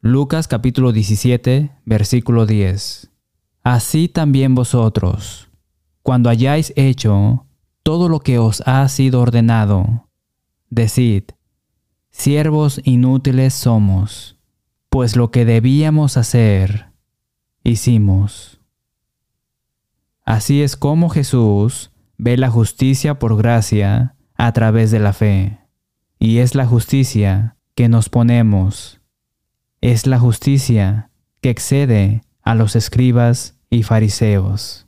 Lucas 0.08 0.48
capítulo 0.48 0.92
17, 0.92 1.72
versículo 1.84 2.46
10. 2.46 3.10
Así 3.64 4.08
también 4.08 4.54
vosotros, 4.54 5.50
cuando 6.04 6.30
hayáis 6.30 6.74
hecho 6.76 7.48
todo 7.82 8.08
lo 8.08 8.20
que 8.20 8.38
os 8.38 8.62
ha 8.68 8.88
sido 8.88 9.20
ordenado, 9.20 10.08
decid, 10.70 11.24
siervos 12.12 12.82
inútiles 12.84 13.56
somos, 13.56 14.38
pues 14.92 15.16
lo 15.16 15.32
que 15.32 15.44
debíamos 15.44 16.18
hacer, 16.18 16.92
hicimos. 17.64 18.62
Así 20.24 20.62
es 20.62 20.76
como 20.76 21.10
Jesús 21.10 21.90
ve 22.20 22.38
la 22.38 22.52
justicia 22.52 23.18
por 23.18 23.36
gracia 23.38 24.16
a 24.36 24.54
través 24.54 24.92
de 24.92 25.00
la 25.00 25.14
fe, 25.14 25.62
y 26.20 26.38
es 26.38 26.54
la 26.54 26.68
justicia 26.68 27.58
que 27.74 27.90
nos 27.90 28.10
ponemos, 28.10 28.95
es 29.92 30.08
la 30.08 30.18
justicia 30.18 31.12
que 31.42 31.52
excede 31.52 32.24
a 32.42 32.56
los 32.56 32.76
escribas 32.76 33.60
y 33.70 33.84
fariseos. 33.84 34.88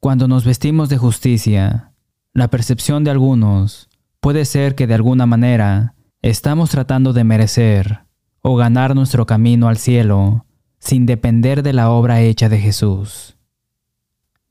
Cuando 0.00 0.26
nos 0.26 0.44
vestimos 0.44 0.88
de 0.88 0.98
justicia, 0.98 1.92
la 2.32 2.48
percepción 2.48 3.04
de 3.04 3.12
algunos 3.12 3.88
puede 4.18 4.46
ser 4.46 4.74
que 4.74 4.88
de 4.88 4.94
alguna 4.94 5.26
manera 5.26 5.94
estamos 6.22 6.70
tratando 6.70 7.12
de 7.12 7.22
merecer 7.22 8.00
o 8.40 8.56
ganar 8.56 8.96
nuestro 8.96 9.26
camino 9.26 9.68
al 9.68 9.76
cielo 9.76 10.44
sin 10.80 11.06
depender 11.06 11.62
de 11.62 11.72
la 11.72 11.90
obra 11.90 12.20
hecha 12.20 12.48
de 12.48 12.58
Jesús. 12.58 13.36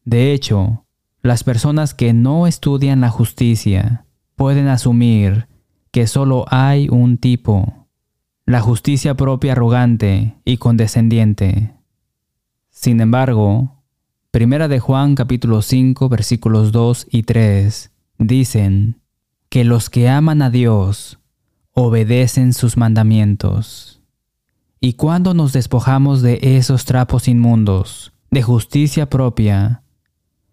De 0.06 0.32
hecho, 0.32 0.86
las 1.22 1.44
personas 1.44 1.94
que 1.94 2.14
no 2.14 2.48
estudian 2.48 3.02
la 3.02 3.10
justicia 3.10 4.06
pueden 4.38 4.70
asumir 4.70 5.50
que 5.92 6.08
solo 6.08 6.46
hay 6.48 6.88
un 6.88 7.18
tipo, 7.18 7.81
la 8.52 8.60
justicia 8.60 9.16
propia 9.16 9.54
arrogante 9.54 10.36
y 10.44 10.58
condescendiente. 10.58 11.74
Sin 12.70 13.00
embargo, 13.00 13.82
Primera 14.30 14.68
de 14.68 14.80
Juan 14.80 15.16
capítulo 15.16 15.62
5 15.62 16.10
versículos 16.10 16.74
2 16.74 17.08
y 17.12 17.24
3 17.24 17.92
dicen 18.18 19.02
que 19.48 19.64
los 19.64 19.90
que 19.90 20.10
aman 20.10 20.42
a 20.42 20.50
Dios 20.50 21.20
obedecen 21.72 22.52
sus 22.52 22.76
mandamientos. 22.76 24.02
Y 24.82 24.94
cuando 24.94 25.34
nos 25.34 25.54
despojamos 25.54 26.22
de 26.22 26.40
esos 26.42 26.84
trapos 26.84 27.30
inmundos, 27.30 28.12
de 28.32 28.42
justicia 28.42 29.10
propia, 29.10 29.84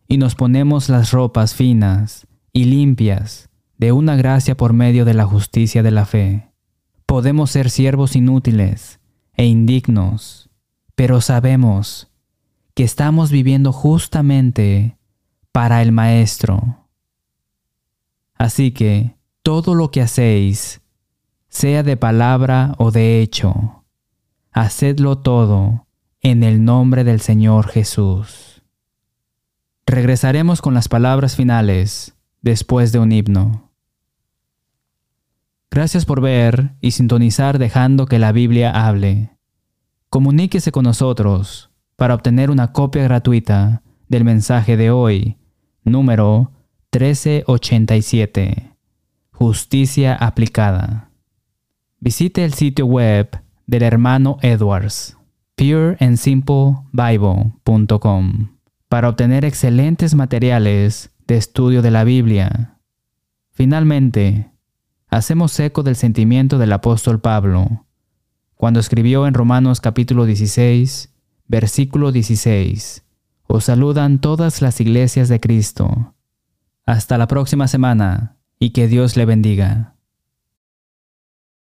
y 0.06 0.18
nos 0.18 0.36
ponemos 0.36 0.88
las 0.88 1.10
ropas 1.10 1.52
finas 1.52 2.28
y 2.52 2.64
limpias 2.64 3.48
de 3.76 3.90
una 3.90 4.14
gracia 4.14 4.56
por 4.56 4.72
medio 4.72 5.04
de 5.04 5.14
la 5.14 5.24
justicia 5.24 5.82
de 5.82 5.90
la 5.90 6.04
fe, 6.04 6.47
podemos 7.08 7.50
ser 7.50 7.70
siervos 7.70 8.14
inútiles 8.16 9.00
e 9.32 9.46
indignos, 9.46 10.50
pero 10.94 11.22
sabemos 11.22 12.08
que 12.74 12.84
estamos 12.84 13.30
viviendo 13.30 13.72
justamente 13.72 14.98
para 15.50 15.80
el 15.80 15.90
Maestro. 15.90 16.86
Así 18.34 18.72
que 18.72 19.16
todo 19.42 19.74
lo 19.74 19.90
que 19.90 20.02
hacéis, 20.02 20.82
sea 21.48 21.82
de 21.82 21.96
palabra 21.96 22.74
o 22.76 22.90
de 22.90 23.22
hecho, 23.22 23.84
hacedlo 24.52 25.16
todo 25.16 25.86
en 26.20 26.42
el 26.42 26.62
nombre 26.62 27.04
del 27.04 27.22
Señor 27.22 27.68
Jesús. 27.68 28.62
Regresaremos 29.86 30.60
con 30.60 30.74
las 30.74 30.88
palabras 30.88 31.36
finales 31.36 32.14
después 32.42 32.92
de 32.92 32.98
un 32.98 33.12
himno. 33.12 33.67
Gracias 35.78 36.04
por 36.04 36.20
ver 36.20 36.74
y 36.80 36.90
sintonizar 36.90 37.60
dejando 37.60 38.06
que 38.06 38.18
la 38.18 38.32
Biblia 38.32 38.72
hable. 38.72 39.30
Comuníquese 40.10 40.72
con 40.72 40.82
nosotros 40.82 41.70
para 41.94 42.16
obtener 42.16 42.50
una 42.50 42.72
copia 42.72 43.04
gratuita 43.04 43.84
del 44.08 44.24
mensaje 44.24 44.76
de 44.76 44.90
hoy, 44.90 45.36
número 45.84 46.50
1387. 46.92 48.72
Justicia 49.30 50.16
aplicada. 50.16 51.12
Visite 52.00 52.44
el 52.44 52.54
sitio 52.54 52.86
web 52.86 53.40
del 53.68 53.84
hermano 53.84 54.38
Edwards, 54.42 55.16
pureandsimplebible.com, 55.54 58.48
para 58.88 59.08
obtener 59.08 59.44
excelentes 59.44 60.16
materiales 60.16 61.12
de 61.28 61.36
estudio 61.36 61.82
de 61.82 61.92
la 61.92 62.02
Biblia. 62.02 62.80
Finalmente, 63.52 64.50
hacemos 65.08 65.58
eco 65.60 65.82
del 65.82 65.96
sentimiento 65.96 66.58
del 66.58 66.72
apóstol 66.72 67.20
Pablo, 67.20 67.84
cuando 68.56 68.80
escribió 68.80 69.26
en 69.26 69.34
Romanos 69.34 69.80
capítulo 69.80 70.24
16, 70.26 71.10
Versículo 71.50 72.12
16. 72.12 73.04
Os 73.46 73.64
saludan 73.64 74.20
todas 74.20 74.60
las 74.60 74.82
iglesias 74.82 75.30
de 75.30 75.40
Cristo. 75.40 76.14
Hasta 76.84 77.16
la 77.16 77.26
próxima 77.26 77.68
semana 77.68 78.36
y 78.58 78.70
que 78.70 78.86
Dios 78.86 79.16
le 79.16 79.24
bendiga. 79.24 79.94